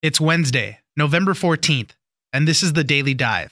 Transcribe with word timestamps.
It's 0.00 0.20
Wednesday, 0.20 0.78
November 0.96 1.34
14th, 1.34 1.90
and 2.32 2.46
this 2.46 2.62
is 2.62 2.74
the 2.74 2.84
Daily 2.84 3.14
Dive. 3.14 3.48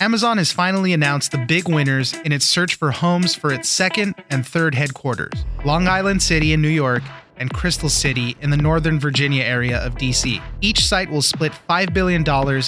Amazon 0.00 0.38
has 0.38 0.52
finally 0.52 0.92
announced 0.92 1.32
the 1.32 1.44
big 1.48 1.68
winners 1.68 2.14
in 2.24 2.30
its 2.30 2.46
search 2.46 2.76
for 2.76 2.92
homes 2.92 3.34
for 3.34 3.52
its 3.52 3.68
second 3.68 4.14
and 4.30 4.46
third 4.46 4.76
headquarters 4.76 5.44
Long 5.64 5.88
Island 5.88 6.22
City 6.22 6.52
in 6.52 6.62
New 6.62 6.68
York 6.68 7.02
and 7.36 7.52
Crystal 7.52 7.88
City 7.88 8.36
in 8.40 8.50
the 8.50 8.56
Northern 8.56 9.00
Virginia 9.00 9.42
area 9.42 9.84
of 9.84 9.96
DC. 9.96 10.40
Each 10.60 10.84
site 10.84 11.10
will 11.10 11.20
split 11.20 11.50
$5 11.68 11.92
billion 11.92 12.24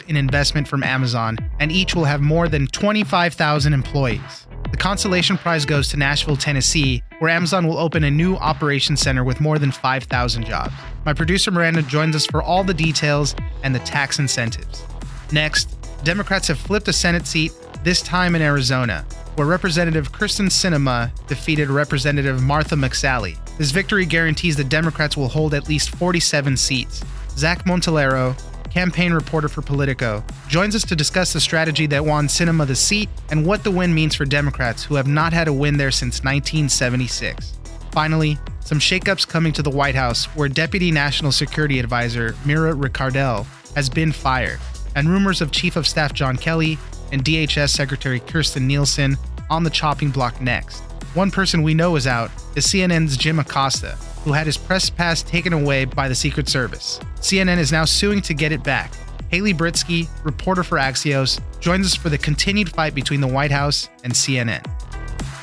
in 0.08 0.16
investment 0.16 0.66
from 0.66 0.82
Amazon, 0.82 1.38
and 1.60 1.70
each 1.70 1.94
will 1.94 2.06
have 2.06 2.20
more 2.20 2.48
than 2.48 2.66
25,000 2.66 3.74
employees. 3.74 4.48
The 4.70 4.76
consolation 4.78 5.36
prize 5.36 5.64
goes 5.64 5.88
to 5.88 5.96
Nashville, 5.96 6.36
Tennessee, 6.36 7.02
where 7.18 7.30
Amazon 7.30 7.66
will 7.66 7.78
open 7.78 8.04
a 8.04 8.10
new 8.10 8.36
operations 8.36 9.00
center 9.00 9.24
with 9.24 9.40
more 9.40 9.58
than 9.58 9.70
5,000 9.70 10.44
jobs. 10.44 10.72
My 11.04 11.12
producer 11.12 11.50
Miranda 11.50 11.82
joins 11.82 12.16
us 12.16 12.26
for 12.26 12.42
all 12.42 12.64
the 12.64 12.74
details 12.74 13.34
and 13.62 13.74
the 13.74 13.80
tax 13.80 14.18
incentives. 14.18 14.84
Next, 15.32 15.76
Democrats 16.04 16.48
have 16.48 16.58
flipped 16.58 16.88
a 16.88 16.92
Senate 16.92 17.26
seat, 17.26 17.52
this 17.84 18.02
time 18.02 18.34
in 18.34 18.42
Arizona, 18.42 19.04
where 19.36 19.46
Representative 19.46 20.12
Kyrsten 20.12 20.46
Sinema 20.46 21.10
defeated 21.26 21.68
Representative 21.68 22.42
Martha 22.42 22.74
McSally. 22.74 23.36
This 23.58 23.70
victory 23.70 24.06
guarantees 24.06 24.56
the 24.56 24.64
Democrats 24.64 25.16
will 25.16 25.28
hold 25.28 25.54
at 25.54 25.68
least 25.68 25.90
47 25.96 26.56
seats. 26.56 27.02
Zach 27.30 27.64
Montellaro, 27.64 28.36
campaign 28.72 29.12
reporter 29.12 29.48
for 29.48 29.60
Politico, 29.60 30.24
joins 30.48 30.74
us 30.74 30.86
to 30.86 30.96
discuss 30.96 31.32
the 31.32 31.40
strategy 31.40 31.86
that 31.86 32.04
won 32.04 32.26
Sinema 32.26 32.66
the 32.66 32.74
seat 32.74 33.10
and 33.30 33.44
what 33.44 33.62
the 33.64 33.70
win 33.70 33.94
means 33.94 34.14
for 34.14 34.24
Democrats 34.24 34.82
who 34.82 34.94
have 34.94 35.06
not 35.06 35.34
had 35.34 35.46
a 35.46 35.52
win 35.52 35.76
there 35.76 35.90
since 35.90 36.24
1976. 36.24 37.58
Finally, 37.90 38.38
some 38.60 38.78
shakeups 38.78 39.28
coming 39.28 39.52
to 39.52 39.62
the 39.62 39.70
White 39.70 39.94
House 39.94 40.24
where 40.36 40.48
Deputy 40.48 40.90
National 40.90 41.32
Security 41.32 41.78
Advisor 41.78 42.34
Mira 42.46 42.72
Ricardel 42.72 43.44
has 43.74 43.90
been 43.90 44.10
fired, 44.10 44.58
and 44.96 45.06
rumors 45.06 45.42
of 45.42 45.52
Chief 45.52 45.76
of 45.76 45.86
Staff 45.86 46.14
John 46.14 46.38
Kelly 46.38 46.78
and 47.12 47.22
DHS 47.22 47.68
Secretary 47.68 48.20
Kirstjen 48.20 48.62
Nielsen 48.62 49.18
on 49.50 49.64
the 49.64 49.70
chopping 49.70 50.10
block 50.10 50.40
next. 50.40 50.82
One 51.14 51.30
person 51.30 51.62
we 51.62 51.74
know 51.74 51.96
is 51.96 52.06
out 52.06 52.30
is 52.56 52.66
CNN's 52.66 53.18
Jim 53.18 53.38
Acosta, 53.38 53.98
who 54.24 54.32
had 54.32 54.46
his 54.46 54.56
press 54.56 54.88
pass 54.88 55.22
taken 55.22 55.52
away 55.52 55.84
by 55.84 56.08
the 56.08 56.14
Secret 56.14 56.48
Service. 56.48 56.98
CNN 57.16 57.58
is 57.58 57.70
now 57.70 57.84
suing 57.84 58.22
to 58.22 58.32
get 58.32 58.50
it 58.50 58.64
back. 58.64 58.94
Haley 59.28 59.52
Britzky, 59.52 60.08
reporter 60.24 60.62
for 60.62 60.78
Axios, 60.78 61.38
joins 61.60 61.84
us 61.84 61.94
for 61.94 62.08
the 62.08 62.16
continued 62.16 62.70
fight 62.70 62.94
between 62.94 63.20
the 63.20 63.26
White 63.26 63.50
House 63.50 63.90
and 64.04 64.14
CNN. 64.14 64.64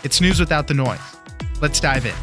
It's 0.03 0.19
news 0.19 0.39
without 0.39 0.67
the 0.67 0.73
noise. 0.73 0.99
Let's 1.61 1.79
dive 1.79 2.07
in. 2.07 2.15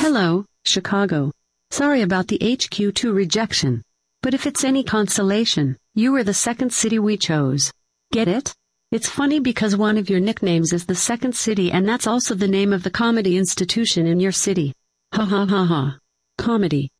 Hello, 0.00 0.46
Chicago. 0.64 1.32
Sorry 1.70 2.00
about 2.00 2.28
the 2.28 2.38
HQ2 2.38 3.14
rejection. 3.14 3.82
But 4.22 4.32
if 4.32 4.46
it's 4.46 4.64
any 4.64 4.84
consolation, 4.84 5.76
you 5.94 6.12
were 6.12 6.24
the 6.24 6.32
second 6.32 6.72
city 6.72 6.98
we 6.98 7.18
chose. 7.18 7.72
Get 8.10 8.26
it? 8.26 8.54
It's 8.94 9.08
funny 9.08 9.40
because 9.40 9.76
one 9.76 9.98
of 9.98 10.08
your 10.08 10.20
nicknames 10.20 10.72
is 10.72 10.86
the 10.86 10.94
second 10.94 11.34
city 11.34 11.72
and 11.72 11.88
that's 11.88 12.06
also 12.06 12.36
the 12.36 12.46
name 12.46 12.72
of 12.72 12.84
the 12.84 12.92
comedy 12.92 13.36
institution 13.36 14.06
in 14.06 14.20
your 14.20 14.30
city. 14.30 14.72
Ha 15.12 15.24
ha 15.24 15.46
ha 15.46 15.64
ha. 15.64 15.98
Comedy. 16.38 16.92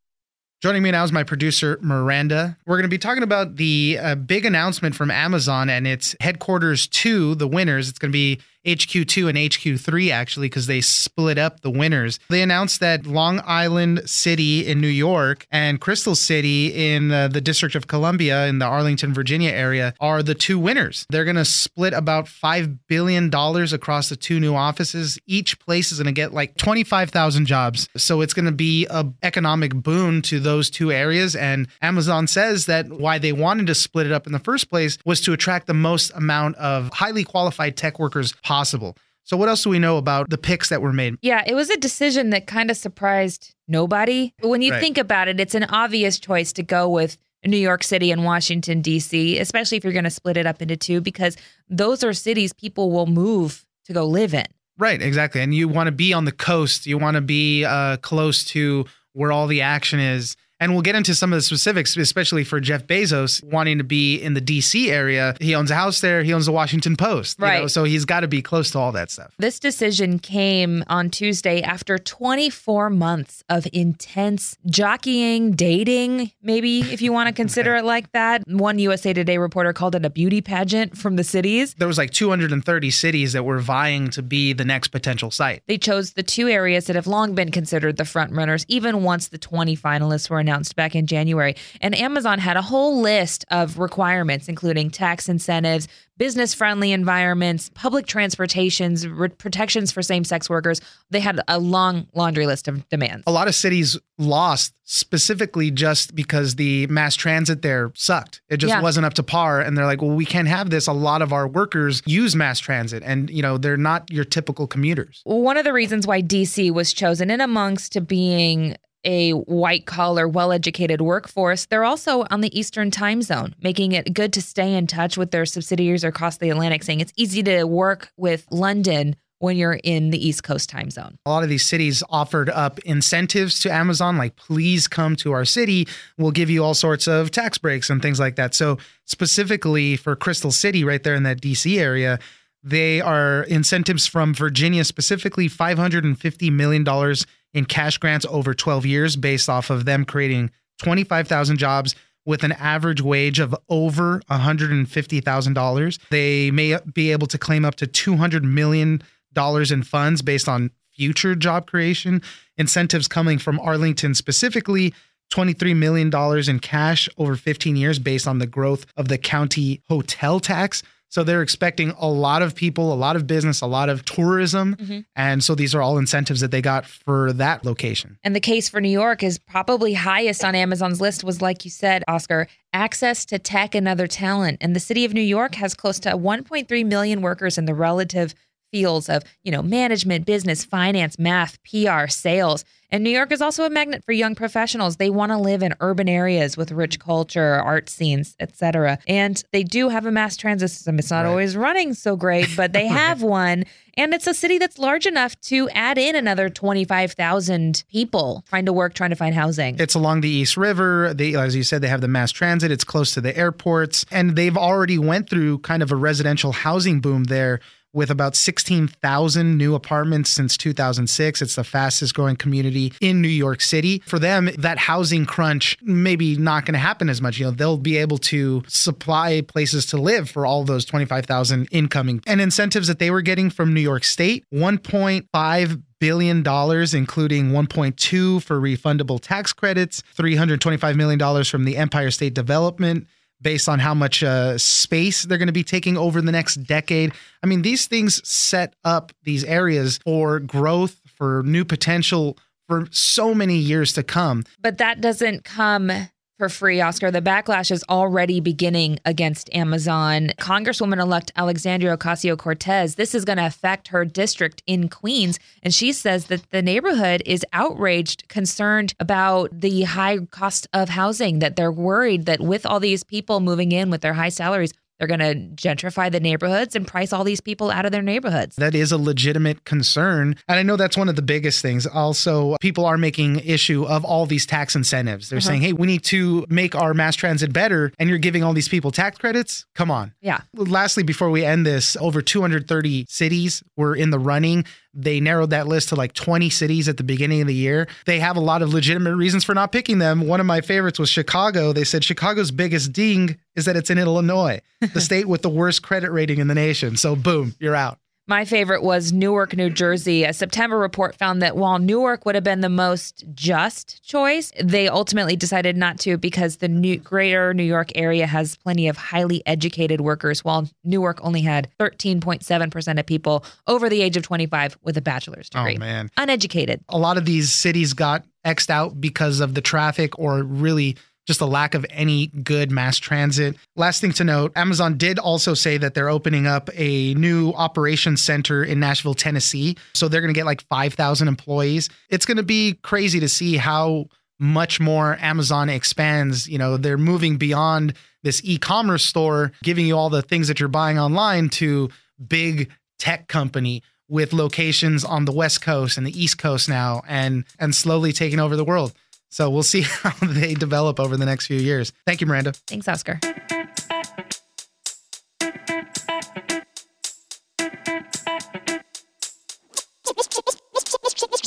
Joining 0.60 0.82
me 0.82 0.90
now 0.90 1.04
is 1.04 1.12
my 1.12 1.22
producer, 1.22 1.78
Miranda. 1.82 2.56
We're 2.66 2.78
going 2.78 2.82
to 2.82 2.88
be 2.88 2.98
talking 2.98 3.22
about 3.22 3.54
the 3.54 3.96
uh, 4.02 4.14
big 4.16 4.44
announcement 4.44 4.96
from 4.96 5.12
Amazon 5.12 5.70
and 5.70 5.86
its 5.86 6.16
headquarters 6.18 6.88
to 6.88 7.36
the 7.36 7.46
winners. 7.46 7.88
It's 7.88 8.00
going 8.00 8.10
to 8.10 8.12
be 8.12 8.40
HQ2 8.64 9.28
and 9.28 9.38
HQ3 9.38 10.10
actually 10.10 10.48
because 10.48 10.66
they 10.66 10.80
split 10.80 11.38
up 11.38 11.60
the 11.60 11.70
winners. 11.70 12.18
They 12.30 12.42
announced 12.42 12.80
that 12.80 13.06
Long 13.06 13.40
Island 13.44 14.08
City 14.08 14.66
in 14.66 14.80
New 14.80 14.88
York 14.88 15.46
and 15.50 15.80
Crystal 15.80 16.14
City 16.14 16.94
in 16.94 17.10
uh, 17.10 17.28
the 17.28 17.40
District 17.40 17.74
of 17.74 17.86
Columbia 17.86 18.46
in 18.46 18.58
the 18.58 18.64
Arlington, 18.64 19.12
Virginia 19.12 19.50
area 19.50 19.94
are 20.00 20.22
the 20.22 20.34
two 20.34 20.58
winners. 20.58 21.06
They're 21.10 21.24
going 21.24 21.36
to 21.36 21.44
split 21.44 21.92
about 21.92 22.28
5 22.28 22.86
billion 22.86 23.30
dollars 23.30 23.72
across 23.72 24.08
the 24.08 24.16
two 24.16 24.40
new 24.40 24.54
offices. 24.54 25.18
Each 25.26 25.58
place 25.58 25.92
is 25.92 25.98
going 25.98 26.06
to 26.06 26.12
get 26.12 26.32
like 26.32 26.56
25,000 26.56 27.46
jobs. 27.46 27.88
So 27.96 28.20
it's 28.20 28.34
going 28.34 28.46
to 28.46 28.52
be 28.52 28.86
a 28.90 29.06
economic 29.22 29.74
boon 29.74 30.22
to 30.22 30.40
those 30.40 30.70
two 30.70 30.90
areas 30.90 31.36
and 31.36 31.68
Amazon 31.82 32.26
says 32.26 32.66
that 32.66 32.88
why 32.88 33.18
they 33.18 33.32
wanted 33.32 33.66
to 33.66 33.74
split 33.74 34.06
it 34.06 34.12
up 34.12 34.26
in 34.26 34.32
the 34.32 34.38
first 34.38 34.70
place 34.70 34.98
was 35.04 35.20
to 35.22 35.32
attract 35.32 35.66
the 35.66 35.74
most 35.74 36.10
amount 36.14 36.56
of 36.56 36.90
highly 36.92 37.24
qualified 37.24 37.76
tech 37.76 37.98
workers 37.98 38.32
possible 38.42 38.53
possible. 38.54 38.96
So, 39.26 39.36
what 39.38 39.48
else 39.48 39.62
do 39.64 39.70
we 39.70 39.78
know 39.78 39.96
about 39.96 40.28
the 40.30 40.36
picks 40.38 40.68
that 40.68 40.82
were 40.82 40.92
made? 40.92 41.16
Yeah, 41.22 41.42
it 41.46 41.54
was 41.54 41.70
a 41.70 41.76
decision 41.78 42.30
that 42.30 42.46
kind 42.46 42.70
of 42.70 42.76
surprised 42.76 43.54
nobody. 43.66 44.32
When 44.42 44.60
you 44.62 44.72
Right. 44.72 44.80
think 44.80 44.98
about 44.98 45.28
it, 45.28 45.40
it's 45.40 45.54
an 45.54 45.64
obvious 45.64 46.18
choice 46.20 46.52
to 46.54 46.62
go 46.62 46.88
with 46.88 47.16
New 47.46 47.56
York 47.58 47.82
City 47.82 48.10
and 48.10 48.24
Washington, 48.24 48.80
D.C., 48.82 49.38
especially 49.38 49.76
if 49.78 49.84
you're 49.84 49.92
going 50.00 50.04
to 50.04 50.10
split 50.10 50.36
it 50.36 50.46
up 50.46 50.60
into 50.62 50.76
two, 50.76 51.00
because 51.00 51.36
those 51.68 52.04
are 52.04 52.12
cities 52.12 52.52
people 52.52 52.90
will 52.90 53.06
move 53.06 53.64
to 53.86 53.92
go 53.92 54.04
live 54.06 54.34
in. 54.34 54.46
Right, 54.78 55.00
exactly. 55.00 55.40
And 55.40 55.54
you 55.54 55.68
want 55.68 55.86
to 55.88 55.92
be 55.92 56.12
on 56.12 56.24
the 56.24 56.32
coast, 56.32 56.86
you 56.86 56.98
want 56.98 57.14
to 57.16 57.20
be 57.20 57.64
uh, 57.64 57.96
close 57.98 58.44
to 58.54 58.84
where 59.12 59.30
all 59.32 59.46
the 59.46 59.60
action 59.62 60.00
is. 60.00 60.36
And 60.64 60.72
we'll 60.72 60.80
get 60.80 60.94
into 60.94 61.14
some 61.14 61.30
of 61.30 61.36
the 61.36 61.42
specifics, 61.42 61.94
especially 61.94 62.42
for 62.42 62.58
Jeff 62.58 62.86
Bezos 62.86 63.44
wanting 63.44 63.76
to 63.76 63.84
be 63.84 64.16
in 64.16 64.32
the 64.32 64.40
DC 64.40 64.88
area. 64.88 65.36
He 65.38 65.54
owns 65.54 65.70
a 65.70 65.74
house 65.74 66.00
there, 66.00 66.22
he 66.22 66.32
owns 66.32 66.46
the 66.46 66.52
Washington 66.52 66.96
Post. 66.96 67.38
you 67.38 67.42
know, 67.44 67.50
Right. 67.50 67.70
so 67.70 67.84
he's 67.84 68.06
got 68.06 68.20
to 68.20 68.28
be 68.28 68.40
close 68.40 68.70
to 68.70 68.78
all 68.78 68.90
that 68.92 69.10
stuff. 69.10 69.30
This 69.38 69.58
decision 69.58 70.18
came 70.18 70.82
on 70.86 71.10
Tuesday 71.10 71.60
after 71.60 71.98
24 71.98 72.88
months 72.88 73.44
of 73.50 73.66
intense 73.74 74.56
jockeying, 74.64 75.50
dating, 75.52 76.32
maybe 76.42 76.80
if 76.80 77.02
you 77.02 77.12
want 77.12 77.28
to 77.28 77.34
consider 77.34 77.76
it 77.80 77.84
like 77.84 78.10
that. 78.12 78.42
One 78.48 78.78
USA 78.78 79.12
Today 79.12 79.36
reporter 79.36 79.74
called 79.74 79.94
it 79.94 80.06
a 80.06 80.10
beauty 80.10 80.40
pageant 80.40 80.96
from 80.96 81.16
the 81.16 81.24
cities. 81.24 81.74
There 81.74 81.88
was 81.88 81.98
like 81.98 82.10
230 82.12 82.90
cities 82.90 83.34
that 83.34 83.44
were 83.44 83.58
vying 83.58 84.08
to 84.12 84.22
be 84.22 84.54
the 84.54 84.64
next 84.64 84.88
potential 84.88 85.30
site. 85.30 85.62
They 85.66 85.76
chose 85.76 86.14
the 86.14 86.22
two 86.22 86.48
areas 86.48 86.86
that 86.86 86.96
have 86.96 87.06
long 87.06 87.34
been 87.34 87.50
considered 87.50 87.98
the 87.98 88.06
front 88.06 88.32
runners, 88.32 88.64
even 88.68 89.02
once 89.02 89.28
the 89.28 89.36
20 89.36 89.76
finalists 89.76 90.30
were 90.30 90.38
announced 90.38 90.53
back 90.72 90.94
in 90.94 91.06
January. 91.06 91.54
And 91.80 91.94
Amazon 91.98 92.38
had 92.38 92.56
a 92.56 92.62
whole 92.62 93.00
list 93.00 93.44
of 93.50 93.78
requirements, 93.78 94.48
including 94.48 94.90
tax 94.90 95.28
incentives, 95.28 95.88
business 96.16 96.54
friendly 96.54 96.92
environments, 96.92 97.70
public 97.74 98.06
transportations, 98.06 99.06
re- 99.08 99.28
protections 99.28 99.90
for 99.90 100.00
same 100.02 100.22
sex 100.24 100.48
workers. 100.48 100.80
They 101.10 101.18
had 101.20 101.40
a 101.48 101.58
long 101.58 102.06
laundry 102.14 102.46
list 102.46 102.68
of 102.68 102.88
demands. 102.88 103.24
A 103.26 103.32
lot 103.32 103.48
of 103.48 103.54
cities 103.54 103.98
lost 104.16 104.72
specifically 104.84 105.72
just 105.72 106.14
because 106.14 106.54
the 106.54 106.86
mass 106.86 107.16
transit 107.16 107.62
there 107.62 107.90
sucked. 107.96 108.42
It 108.48 108.58
just 108.58 108.70
Yeah. 108.70 108.80
wasn't 108.80 109.06
up 109.06 109.14
to 109.14 109.22
par. 109.24 109.60
And 109.60 109.76
they're 109.76 109.86
like, 109.86 110.02
well, 110.02 110.12
we 110.14 110.24
can't 110.24 110.46
have 110.46 110.70
this. 110.70 110.86
A 110.86 110.92
lot 110.92 111.20
of 111.20 111.32
our 111.32 111.48
workers 111.48 112.00
use 112.06 112.36
mass 112.36 112.60
transit 112.60 113.02
and, 113.04 113.28
you 113.30 113.42
know, 113.42 113.58
they're 113.58 113.76
not 113.76 114.08
your 114.12 114.24
typical 114.24 114.68
commuters. 114.68 115.20
One 115.24 115.56
of 115.56 115.64
the 115.64 115.72
reasons 115.72 116.06
why 116.06 116.20
DC 116.22 116.70
was 116.70 116.92
chosen 116.92 117.28
in 117.30 117.40
amongst 117.40 117.92
to 117.92 118.00
being 118.00 118.76
a 119.04 119.32
white 119.32 119.86
collar, 119.86 120.26
well 120.28 120.52
educated 120.52 121.00
workforce, 121.00 121.66
they're 121.66 121.84
also 121.84 122.24
on 122.30 122.40
the 122.40 122.58
Eastern 122.58 122.90
time 122.90 123.22
zone, 123.22 123.54
making 123.62 123.92
it 123.92 124.14
good 124.14 124.32
to 124.32 124.42
stay 124.42 124.74
in 124.74 124.86
touch 124.86 125.16
with 125.16 125.30
their 125.30 125.46
subsidiaries 125.46 126.04
across 126.04 126.38
the 126.38 126.50
Atlantic, 126.50 126.82
saying 126.82 127.00
it's 127.00 127.12
easy 127.16 127.42
to 127.42 127.64
work 127.64 128.12
with 128.16 128.46
London 128.50 129.16
when 129.38 129.56
you're 129.56 129.80
in 129.84 130.10
the 130.10 130.26
East 130.26 130.42
Coast 130.42 130.70
time 130.70 130.90
zone. 130.90 131.18
A 131.26 131.30
lot 131.30 131.42
of 131.42 131.48
these 131.48 131.64
cities 131.64 132.02
offered 132.08 132.48
up 132.50 132.78
incentives 132.80 133.58
to 133.60 133.72
Amazon, 133.72 134.16
like, 134.16 134.36
please 134.36 134.88
come 134.88 135.16
to 135.16 135.32
our 135.32 135.44
city. 135.44 135.86
We'll 136.16 136.30
give 136.30 136.48
you 136.48 136.64
all 136.64 136.74
sorts 136.74 137.06
of 137.06 137.30
tax 137.30 137.58
breaks 137.58 137.90
and 137.90 138.00
things 138.00 138.18
like 138.18 138.36
that. 138.36 138.54
So, 138.54 138.78
specifically 139.04 139.96
for 139.96 140.16
Crystal 140.16 140.50
City, 140.50 140.82
right 140.82 141.02
there 141.02 141.14
in 141.14 141.24
that 141.24 141.40
DC 141.40 141.78
area, 141.78 142.18
they 142.62 143.02
are 143.02 143.42
incentives 143.42 144.06
from 144.06 144.32
Virginia, 144.32 144.84
specifically 144.84 145.48
$550 145.48 146.50
million 146.50 147.14
in 147.54 147.64
cash 147.64 147.96
grants 147.98 148.26
over 148.28 148.52
12 148.52 148.84
years, 148.84 149.16
based 149.16 149.48
off 149.48 149.70
of 149.70 149.84
them 149.84 150.04
creating 150.04 150.50
25,000 150.82 151.56
jobs 151.56 151.94
with 152.26 152.42
an 152.42 152.52
average 152.52 153.00
wage 153.00 153.38
of 153.38 153.54
over 153.68 154.20
$150,000. 154.30 155.98
They 156.10 156.50
may 156.50 156.78
be 156.92 157.12
able 157.12 157.26
to 157.28 157.38
claim 157.38 157.64
up 157.64 157.76
to 157.76 157.86
$200 157.86 158.42
million 158.42 159.02
in 159.36 159.82
funds 159.82 160.22
based 160.22 160.48
on 160.48 160.70
future 160.92 161.34
job 161.34 161.66
creation. 161.66 162.22
Incentives 162.56 163.08
coming 163.08 163.38
from 163.38 163.60
Arlington 163.60 164.14
specifically. 164.14 164.94
$23 165.32 165.74
million 165.74 166.12
in 166.48 166.60
cash 166.60 167.08
over 167.18 167.34
15 167.34 167.76
years 167.76 167.98
based 167.98 168.28
on 168.28 168.38
the 168.38 168.46
growth 168.46 168.86
of 168.96 169.08
the 169.08 169.18
county 169.18 169.82
hotel 169.88 170.38
tax. 170.38 170.82
So 171.14 171.22
they're 171.22 171.42
expecting 171.42 171.94
a 171.96 172.08
lot 172.08 172.42
of 172.42 172.56
people, 172.56 172.92
a 172.92 172.96
lot 172.96 173.14
of 173.14 173.24
business, 173.24 173.60
a 173.60 173.68
lot 173.68 173.88
of 173.88 174.04
tourism. 174.04 174.74
Mm-hmm. 174.74 174.98
And 175.14 175.44
so 175.44 175.54
these 175.54 175.72
are 175.72 175.80
all 175.80 175.96
incentives 175.96 176.40
that 176.40 176.50
they 176.50 176.60
got 176.60 176.86
for 176.86 177.32
that 177.34 177.64
location. 177.64 178.18
And 178.24 178.34
the 178.34 178.40
case 178.40 178.68
for 178.68 178.80
New 178.80 178.90
York 178.90 179.22
is 179.22 179.38
probably 179.38 179.94
highest 179.94 180.44
on 180.44 180.56
Amazon's 180.56 181.00
list 181.00 181.22
was 181.22 181.40
like 181.40 181.64
you 181.64 181.70
said, 181.70 182.02
Oscar, 182.08 182.48
access 182.72 183.24
to 183.26 183.38
tech 183.38 183.76
and 183.76 183.86
other 183.86 184.08
talent. 184.08 184.58
And 184.60 184.74
the 184.74 184.80
city 184.80 185.04
of 185.04 185.14
New 185.14 185.20
York 185.20 185.54
has 185.54 185.72
close 185.72 186.00
to 186.00 186.18
1.3 186.18 186.84
million 186.84 187.22
workers 187.22 187.58
in 187.58 187.66
the 187.66 187.74
relative 187.74 188.34
fields 188.74 189.08
of, 189.08 189.22
you 189.44 189.52
know, 189.52 189.62
management, 189.62 190.26
business, 190.26 190.64
finance, 190.64 191.16
math, 191.16 191.58
PR, 191.62 192.08
sales. 192.08 192.64
And 192.90 193.02
New 193.04 193.10
York 193.10 193.30
is 193.32 193.40
also 193.40 193.64
a 193.64 193.70
magnet 193.70 194.04
for 194.04 194.12
young 194.12 194.34
professionals. 194.34 194.96
They 194.96 195.10
want 195.10 195.30
to 195.30 195.38
live 195.38 195.62
in 195.62 195.74
urban 195.80 196.08
areas 196.08 196.56
with 196.56 196.72
rich 196.72 196.98
culture, 196.98 197.54
art 197.54 197.88
scenes, 197.88 198.34
etc. 198.40 198.98
And 199.06 199.42
they 199.52 199.62
do 199.62 199.88
have 199.90 200.06
a 200.06 200.10
mass 200.12 200.36
transit 200.36 200.70
system. 200.70 200.98
It's 200.98 201.10
not 201.10 201.22
Right. 201.24 201.30
always 201.30 201.56
running 201.56 201.94
so 201.94 202.16
great, 202.16 202.48
but 202.56 202.72
they 202.72 202.86
have 203.02 203.22
one. 203.22 203.64
And 203.96 204.12
it's 204.12 204.26
a 204.26 204.34
city 204.34 204.58
that's 204.58 204.78
large 204.78 205.06
enough 205.06 205.40
to 205.42 205.68
add 205.70 205.98
in 205.98 206.16
another 206.16 206.48
25,000 206.48 207.84
people 207.90 208.44
trying 208.48 208.66
to 208.66 208.72
work, 208.72 208.94
trying 208.94 209.10
to 209.10 209.16
find 209.16 209.34
housing. 209.36 209.76
It's 209.78 209.94
along 209.94 210.20
the 210.22 210.28
East 210.28 210.56
River. 210.56 211.14
They, 211.14 211.34
as 211.36 211.54
you 211.54 211.62
said, 211.62 211.80
they 211.80 211.88
have 211.88 212.00
the 212.00 212.08
mass 212.08 212.32
transit. 212.32 212.70
It's 212.72 212.84
close 212.84 213.12
to 213.12 213.20
the 213.20 213.36
airports, 213.36 214.04
and 214.10 214.34
they've 214.36 214.56
already 214.56 214.98
went 214.98 215.30
through 215.30 215.58
kind 215.58 215.82
of 215.82 215.92
a 215.92 215.96
residential 215.96 216.50
housing 216.52 217.00
boom 217.00 217.24
there 217.24 217.60
with 217.94 218.10
about 218.10 218.36
16,000 218.36 219.56
new 219.56 219.74
apartments 219.74 220.28
since 220.28 220.56
2006. 220.56 221.40
It's 221.40 221.54
the 221.54 221.64
fastest 221.64 222.14
growing 222.14 222.36
community 222.36 222.92
in 223.00 223.22
New 223.22 223.28
York 223.28 223.60
City. 223.60 224.02
For 224.06 224.18
them, 224.18 224.50
that 224.58 224.76
housing 224.78 225.24
crunch 225.24 225.78
maybe 225.82 226.36
not 226.36 226.66
going 226.66 226.74
to 226.74 226.78
happen 226.78 227.08
as 227.08 227.22
much. 227.22 227.38
You 227.38 227.46
know, 227.46 227.50
they'll 227.52 227.78
be 227.78 227.96
able 227.96 228.18
to 228.18 228.62
supply 228.66 229.40
places 229.40 229.86
to 229.86 229.96
live 229.96 230.28
for 230.28 230.44
all 230.44 230.64
those 230.64 230.84
25,000 230.84 231.68
incoming 231.70 232.22
and 232.26 232.40
incentives 232.40 232.88
that 232.88 232.98
they 232.98 233.10
were 233.10 233.22
getting 233.22 233.48
from 233.48 233.72
New 233.72 233.80
York 233.80 234.04
State, 234.04 234.44
1.5 234.52 235.82
billion 236.00 236.42
dollars 236.42 236.92
including 236.92 237.50
1.2 237.50 238.42
for 238.42 238.60
refundable 238.60 239.18
tax 239.18 239.52
credits, 239.54 240.02
325 240.14 240.96
million 240.96 241.18
dollars 241.18 241.48
from 241.48 241.64
the 241.64 241.76
Empire 241.76 242.10
State 242.10 242.34
Development 242.34 243.06
based 243.40 243.68
on 243.68 243.78
how 243.78 243.94
much 243.94 244.22
uh, 244.22 244.56
space 244.58 245.24
they're 245.24 245.38
going 245.38 245.46
to 245.46 245.52
be 245.52 245.64
taking 245.64 245.96
over 245.96 246.20
the 246.20 246.32
next 246.32 246.56
decade. 246.64 247.12
I 247.42 247.46
mean, 247.46 247.62
these 247.62 247.86
things 247.86 248.26
set 248.28 248.74
up 248.84 249.12
these 249.22 249.44
areas 249.44 249.98
for 250.04 250.40
growth, 250.40 251.00
for 251.16 251.42
new 251.44 251.64
potential 251.64 252.38
for 252.66 252.86
so 252.90 253.34
many 253.34 253.56
years 253.56 253.92
to 253.92 254.02
come. 254.02 254.44
But 254.60 254.78
that 254.78 255.00
doesn't 255.00 255.44
come 255.44 255.90
for 256.38 256.48
free, 256.48 256.80
Oscar. 256.80 257.10
The 257.10 257.22
backlash 257.22 257.70
is 257.70 257.84
already 257.88 258.40
beginning 258.40 258.98
against 259.04 259.52
Amazon. 259.54 260.32
Congresswoman 260.38 261.00
elect 261.00 261.32
Alexandria 261.36 261.96
Ocasio 261.96 262.36
Cortez, 262.36 262.96
this 262.96 263.14
is 263.14 263.24
going 263.24 263.38
to 263.38 263.46
affect 263.46 263.88
her 263.88 264.04
district 264.04 264.62
in 264.66 264.88
Queens. 264.88 265.38
And 265.62 265.72
she 265.72 265.92
says 265.92 266.26
that 266.26 266.50
the 266.50 266.62
neighborhood 266.62 267.22
is 267.24 267.44
outraged, 267.52 268.28
concerned 268.28 268.94
about 268.98 269.48
the 269.60 269.82
high 269.82 270.18
cost 270.26 270.66
of 270.72 270.88
housing, 270.90 271.38
that 271.38 271.56
they're 271.56 271.72
worried 271.72 272.26
that 272.26 272.40
with 272.40 272.66
all 272.66 272.80
these 272.80 273.04
people 273.04 273.40
moving 273.40 273.72
in 273.72 273.90
with 273.90 274.00
their 274.00 274.14
high 274.14 274.28
salaries, 274.28 274.72
they're 274.98 275.08
going 275.08 275.20
to 275.20 275.34
gentrify 275.54 276.10
the 276.10 276.20
neighborhoods 276.20 276.76
and 276.76 276.86
price 276.86 277.12
all 277.12 277.24
these 277.24 277.40
people 277.40 277.70
out 277.70 277.84
of 277.84 277.92
their 277.92 278.02
neighborhoods. 278.02 278.56
That 278.56 278.74
is 278.74 278.92
a 278.92 278.98
legitimate 278.98 279.64
concern. 279.64 280.36
And 280.48 280.58
I 280.58 280.62
know 280.62 280.76
that's 280.76 280.96
one 280.96 281.08
of 281.08 281.16
the 281.16 281.22
biggest 281.22 281.62
things. 281.62 281.86
Also, 281.86 282.56
people 282.60 282.84
are 282.84 282.98
making 282.98 283.40
issue 283.40 283.84
of 283.84 284.04
all 284.04 284.26
these 284.26 284.46
tax 284.46 284.74
incentives. 284.76 285.28
They're 285.28 285.38
uh-huh. 285.38 285.48
saying, 285.48 285.62
hey, 285.62 285.72
we 285.72 285.86
need 285.86 286.04
to 286.04 286.46
make 286.48 286.74
our 286.74 286.94
mass 286.94 287.16
transit 287.16 287.52
better, 287.52 287.92
and 287.98 288.08
you're 288.08 288.18
giving 288.18 288.42
all 288.42 288.52
these 288.52 288.68
people 288.68 288.90
tax 288.90 289.18
credits? 289.18 289.66
Come 289.74 289.90
on. 289.90 290.12
Yeah. 290.20 290.40
Lastly, 290.54 291.02
before 291.02 291.30
we 291.30 291.44
end 291.44 291.66
this, 291.66 291.96
over 291.96 292.22
230 292.22 293.06
cities 293.08 293.62
were 293.76 293.94
in 293.94 294.10
the 294.10 294.18
running. 294.18 294.64
They 294.94 295.20
narrowed 295.20 295.50
that 295.50 295.66
list 295.66 295.90
to 295.90 295.96
like 295.96 296.12
20 296.12 296.50
cities 296.50 296.88
at 296.88 296.96
the 296.96 297.04
beginning 297.04 297.40
of 297.40 297.46
the 297.46 297.54
year. 297.54 297.88
They 298.06 298.20
have 298.20 298.36
a 298.36 298.40
lot 298.40 298.62
of 298.62 298.72
legitimate 298.72 299.16
reasons 299.16 299.44
for 299.44 299.54
not 299.54 299.72
picking 299.72 299.98
them. 299.98 300.26
One 300.26 300.40
of 300.40 300.46
my 300.46 300.60
favorites 300.60 300.98
was 300.98 301.08
Chicago. 301.08 301.72
They 301.72 301.84
said 301.84 302.04
Chicago's 302.04 302.50
biggest 302.50 302.92
ding 302.92 303.38
is 303.56 303.64
that 303.64 303.76
it's 303.76 303.90
in 303.90 303.98
Illinois, 303.98 304.60
the 304.80 305.00
state 305.02 305.26
with 305.26 305.42
the 305.42 305.50
worst 305.50 305.82
credit 305.82 306.10
rating 306.10 306.38
in 306.38 306.48
the 306.48 306.54
nation. 306.54 306.96
So, 306.96 307.16
boom, 307.16 307.54
you're 307.58 307.76
out. 307.76 307.98
My 308.26 308.46
favorite 308.46 308.82
was 308.82 309.12
Newark, 309.12 309.54
New 309.54 309.68
Jersey. 309.68 310.24
A 310.24 310.32
September 310.32 310.78
report 310.78 311.14
found 311.14 311.42
that 311.42 311.58
while 311.58 311.78
Newark 311.78 312.24
would 312.24 312.34
have 312.34 312.42
been 312.44 312.62
the 312.62 312.70
most 312.70 313.22
just 313.34 314.02
choice, 314.02 314.50
they 314.58 314.88
ultimately 314.88 315.36
decided 315.36 315.76
not 315.76 315.98
to 316.00 316.16
because 316.16 316.56
the 316.56 316.68
new, 316.68 316.96
greater 316.96 317.52
New 317.52 317.64
York 317.64 317.90
area 317.94 318.26
has 318.26 318.56
plenty 318.56 318.88
of 318.88 318.96
highly 318.96 319.46
educated 319.46 320.00
workers, 320.00 320.42
while 320.42 320.66
Newark 320.84 321.22
only 321.22 321.42
had 321.42 321.68
13.7% 321.78 322.98
of 322.98 323.04
people 323.04 323.44
over 323.66 323.90
the 323.90 324.00
age 324.00 324.16
of 324.16 324.22
25 324.22 324.78
with 324.82 324.96
a 324.96 325.02
bachelor's 325.02 325.50
oh, 325.54 325.58
degree. 325.58 325.76
Oh, 325.76 325.80
man. 325.80 326.10
Uneducated. 326.16 326.80
a 326.88 326.96
lot 326.96 327.18
of 327.18 327.26
these 327.26 327.52
cities 327.52 327.92
got 327.92 328.24
xed 328.46 328.70
out 328.70 329.00
because 329.00 329.40
of 329.40 329.54
the 329.54 329.60
traffic 329.60 330.18
or 330.18 330.42
really 330.42 330.96
just 331.26 331.40
a 331.40 331.46
lack 331.46 331.74
of 331.74 331.86
any 331.90 332.26
good 332.26 332.70
mass 332.70 332.98
transit. 332.98 333.56
Last 333.76 334.00
thing 334.00 334.12
to 334.12 334.24
note 334.24 334.52
Amazon 334.56 334.96
did 334.96 335.18
also 335.18 335.54
say 335.54 335.78
that 335.78 335.94
they're 335.94 336.08
opening 336.08 336.46
up 336.46 336.68
a 336.74 337.14
new 337.14 337.52
operations 337.52 338.22
center 338.22 338.62
in 338.62 338.80
Nashville, 338.80 339.14
Tennessee. 339.14 339.76
So 339.94 340.08
they're 340.08 340.20
going 340.20 340.32
to 340.32 340.38
get 340.38 340.46
like 340.46 340.62
5,000 340.68 341.28
employees. 341.28 341.88
It's 342.10 342.26
going 342.26 342.36
to 342.36 342.42
be 342.42 342.74
crazy 342.82 343.20
to 343.20 343.28
see 343.28 343.56
how 343.56 344.06
much 344.38 344.80
more 344.80 345.16
Amazon 345.20 345.68
expands. 345.68 346.48
You 346.48 346.58
know, 346.58 346.76
they're 346.76 346.98
moving 346.98 347.36
beyond 347.36 347.94
this 348.22 348.40
e 348.44 348.58
commerce 348.58 349.04
store, 349.04 349.52
giving 349.62 349.86
you 349.86 349.96
all 349.96 350.10
the 350.10 350.22
things 350.22 350.48
that 350.48 350.60
you're 350.60 350.68
buying 350.68 350.98
online 350.98 351.48
to 351.50 351.90
big 352.26 352.70
tech 352.98 353.28
company 353.28 353.82
with 354.08 354.32
locations 354.32 355.04
on 355.04 355.24
the 355.24 355.32
west 355.32 355.62
coast 355.62 355.96
and 355.96 356.06
the 356.06 356.22
east 356.22 356.38
coast 356.38 356.68
now 356.68 357.02
and 357.08 357.44
and 357.58 357.74
slowly 357.74 358.12
taking 358.12 358.38
over 358.38 358.54
the 358.54 358.64
world 358.64 358.92
so 359.34 359.50
we'll 359.50 359.62
see 359.62 359.80
how 359.86 360.14
they 360.22 360.54
develop 360.54 361.00
over 361.00 361.16
the 361.16 361.26
next 361.26 361.46
few 361.46 361.58
years 361.58 361.92
thank 362.06 362.20
you 362.20 362.26
miranda 362.26 362.52
Thanks, 362.66 362.88
Oscar. 362.88 363.20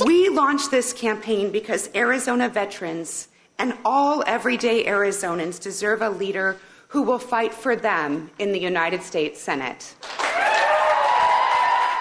We 0.06 0.30
launched 0.30 0.70
this 0.70 0.94
campaign 0.94 1.52
because 1.52 1.90
Arizona 1.96 2.50
veterans 2.50 3.30
and 3.58 3.74
all 3.84 4.24
everyday 4.28 4.86
Arizonans 4.86 5.60
deserve 5.60 6.02
a 6.02 6.10
leader 6.10 6.58
who 6.90 7.02
will 7.02 7.20
fight 7.20 7.54
for 7.54 7.76
them 7.76 8.30
in 8.38 8.52
the 8.52 8.60
United 8.60 9.02
States 9.02 9.42
Senate. 9.42 9.96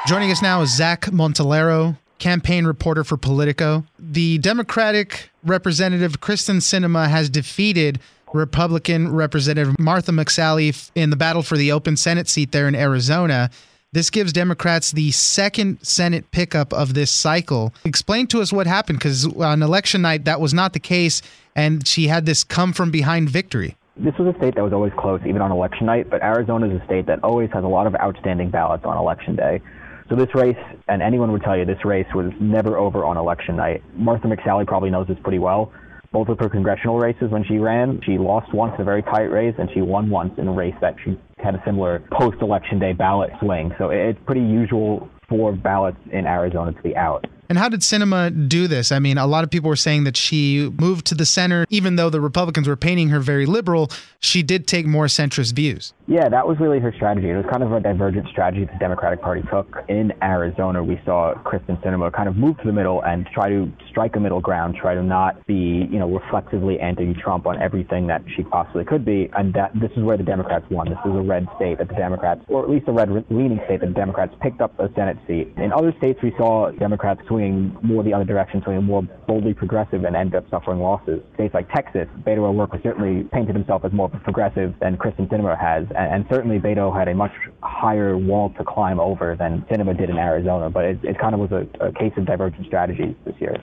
joining 0.06 0.30
us 0.30 0.42
now 0.42 0.60
is 0.60 0.76
zach 0.76 1.06
Montellaro 1.06 1.96
campaign 2.18 2.66
reporter 2.66 3.04
for 3.04 3.16
politico 3.16 3.84
the 3.98 4.38
democratic 4.38 5.30
representative 5.44 6.20
kristen 6.20 6.58
Sinema 6.58 7.08
has 7.08 7.28
defeated 7.28 8.00
republican 8.32 9.12
representative 9.12 9.78
martha 9.78 10.12
mcsally 10.12 10.90
in 10.94 11.10
the 11.10 11.16
battle 11.16 11.42
for 11.42 11.56
the 11.56 11.72
open 11.72 11.96
senate 11.96 12.28
seat 12.28 12.52
there 12.52 12.68
in 12.68 12.74
arizona. 12.74 13.50
This 13.92 14.10
gives 14.10 14.32
democrats 14.32 14.92
the 14.92 15.10
second 15.12 15.78
senate 15.82 16.30
pickup 16.30 16.72
of 16.74 16.92
this 16.92 17.10
cycle. 17.10 17.72
Explain 17.84 18.26
to 18.28 18.42
us 18.42 18.52
what 18.52 18.66
happened 18.66 18.98
because 18.98 19.26
on 19.36 19.62
election 19.62 20.02
night 20.02 20.24
that 20.24 20.41
was 20.41 20.52
not 20.52 20.72
the 20.74 20.81
case 20.81 21.22
and 21.55 21.86
she 21.86 22.08
had 22.08 22.26
this 22.26 22.44
come 22.44 22.72
from 22.72 22.91
behind 22.91 23.31
victory. 23.31 23.76
This 23.96 24.14
was 24.19 24.34
a 24.34 24.38
state 24.38 24.56
that 24.56 24.62
was 24.62 24.74
always 24.74 24.93
close, 24.98 25.22
even 25.26 25.41
on 25.41 25.50
election 25.50 25.86
night, 25.86 26.10
but 26.10 26.22
Arizona 26.22 26.69
is 26.69 26.82
a 26.82 26.84
state 26.84 27.06
that 27.06 27.24
always 27.24 27.48
has 27.52 27.64
a 27.64 27.69
lot 27.69 27.86
of 27.86 27.94
outstanding 27.96 28.50
ballots 28.50 28.84
on 28.84 28.98
election 28.98 29.36
day. 29.36 29.62
So 30.08 30.15
this 30.15 30.32
race, 30.34 30.56
and 30.86 31.03
anyone 31.03 31.32
would 31.32 31.43
tell 31.43 31.56
you 31.56 31.65
this 31.65 31.84
race 31.84 32.06
was 32.15 32.31
never 32.41 32.77
over 32.77 33.05
on 33.05 33.17
election 33.17 33.56
night. 33.56 33.82
Martha 33.94 34.29
McSally 34.29 34.65
probably 34.67 34.91
knows 34.91 35.08
this 35.08 35.19
pretty 35.22 35.41
well. 35.41 35.72
Both 36.13 36.29
of 36.29 36.39
her 36.39 36.48
congressional 36.48 36.98
races 36.98 37.31
when 37.31 37.44
she 37.44 37.58
ran, 37.58 38.01
she 38.06 38.17
lost 38.17 38.55
once 38.55 38.75
in 38.77 38.82
a 38.82 38.84
very 38.84 39.03
tight 39.03 39.31
race, 39.32 39.55
and 39.58 39.69
she 39.75 39.82
won 39.82 40.08
once 40.08 40.32
in 40.39 40.46
a 40.46 40.53
race 40.53 40.77
that 40.81 40.94
she 41.05 41.19
had 41.39 41.56
a 41.56 41.63
similar 41.65 42.05
post-election 42.13 42.79
day 42.79 42.93
ballot 42.93 43.31
swing. 43.41 43.72
So 43.79 43.91
it's 43.91 44.19
pretty 44.27 44.43
usual 44.43 45.10
for 45.29 45.53
ballots 45.53 45.98
in 46.13 46.25
Arizona 46.25 46.72
to 46.72 46.82
be 46.82 46.96
out. 46.96 47.27
And 47.48 47.58
how 47.58 47.69
did 47.69 47.81
Sinema 47.81 48.48
do 48.48 48.67
this? 48.67 48.93
I 48.93 48.98
mean, 48.98 49.19
a 49.19 49.26
lot 49.26 49.44
of 49.44 49.50
people 49.50 49.69
were 49.69 49.76
saying 49.76 50.05
that 50.05 50.17
she 50.17 50.70
moved 50.79 51.06
to 51.06 51.15
the 51.15 51.26
center, 51.26 51.67
even 51.70 51.96
though 51.96 52.10
the 52.10 52.20
Republicans 52.20 52.69
were 52.69 52.76
painting 52.76 53.08
her 53.10 53.20
very 53.20 53.46
liberal. 53.46 53.91
She 54.20 54.43
did 54.43 54.67
take 54.67 54.86
more 54.86 55.06
centrist 55.06 55.55
views. 55.55 55.93
Yeah, 56.08 56.29
that 56.29 56.46
was 56.46 56.58
really 56.60 56.79
her 56.81 56.93
strategy. 56.94 57.31
It 57.31 57.36
was 57.36 57.46
kind 57.50 57.62
of 57.62 57.72
a 57.72 57.81
divergent 57.81 58.29
strategy 58.29 58.65
the 58.65 58.79
Democratic 58.79 59.20
Party 59.20 59.43
took. 59.50 59.84
In 59.88 60.12
Arizona, 60.22 60.82
we 60.82 61.00
saw 61.05 61.34
Kristen 61.44 61.79
Cinema 61.82 62.10
kind 62.10 62.29
of 62.29 62.36
move 62.36 62.56
to 62.58 62.65
the 62.65 62.72
middle 62.72 63.03
and 63.03 63.26
try 63.34 63.48
to 63.48 63.70
strike 63.91 64.17
a 64.17 64.20
middle 64.20 64.41
ground, 64.41 64.76
try 64.81 64.94
to 64.94 65.03
not 65.03 65.44
be, 65.46 65.88
you 65.91 65.98
know, 65.98 66.08
reflexively 66.08 66.79
anti-Trump 66.81 67.46
on 67.46 67.60
everything 67.60 68.06
that 68.06 68.22
she 68.36 68.43
possibly 68.43 68.84
could 68.84 69.05
be. 69.05 69.29
And 69.36 69.53
that 69.55 69.72
this 69.74 69.91
is 69.96 70.03
where 70.03 70.17
the 70.17 70.22
Democrats 70.24 70.65
won. 70.70 70.88
This 70.88 70.98
is 71.05 71.12
a 71.12 71.22
red 71.22 71.46
state 71.56 71.79
that 71.79 71.88
the 71.88 71.94
Democrats, 71.94 72.41
or 72.48 72.62
at 72.62 72.70
least 72.70 72.86
a 72.88 72.93
red-leaning 72.93 73.60
state 73.67 73.81
that 73.81 73.86
the 73.86 73.93
Democrats 73.93 74.34
picked 74.41 74.60
up 74.60 74.79
a 74.79 74.88
Senate 74.94 75.19
seat. 75.26 75.53
In 75.56 75.72
other 75.72 75.93
states, 75.98 76.20
we 76.22 76.32
saw 76.36 76.70
Democrats 76.72 77.20
swinging 77.36 77.76
more 77.82 78.02
the 78.02 78.14
other 78.14 78.24
direction, 78.24 78.62
swinging 78.62 78.84
more 78.84 79.02
boldly 79.26 79.52
progressive 79.52 80.05
and 80.05 80.16
end 80.16 80.34
up 80.34 80.48
suffering 80.50 80.81
losses. 80.81 81.20
States 81.34 81.52
like 81.52 81.69
Texas, 81.70 82.08
Beto 82.26 82.38
O'Rourke 82.38 82.81
certainly 82.82 83.24
painted 83.32 83.55
himself 83.55 83.84
as 83.84 83.93
more 83.93 84.08
progressive 84.08 84.74
than 84.81 84.96
Kristen 84.96 85.26
Sinema 85.26 85.58
has, 85.60 85.84
and, 85.96 86.14
and 86.14 86.26
certainly 86.31 86.58
Beto 86.58 86.96
had 86.96 87.08
a 87.08 87.14
much 87.14 87.32
higher 87.62 88.16
wall 88.16 88.55
to 88.56 88.64
climb 88.64 88.98
over 88.98 89.36
than 89.38 89.64
Sinema 89.70 89.96
did 89.96 90.08
in 90.08 90.16
Arizona. 90.16 90.70
But 90.70 90.84
it, 90.86 90.98
it 91.02 91.19
kind 91.19 91.34
of 91.34 91.40
was 91.40 91.52
a, 91.52 91.66
a 91.84 91.93
case 91.93 92.12
of 92.16 92.24
divergent 92.24 92.66
strategies 92.66 93.14
this 93.26 93.34
year. 93.38 93.56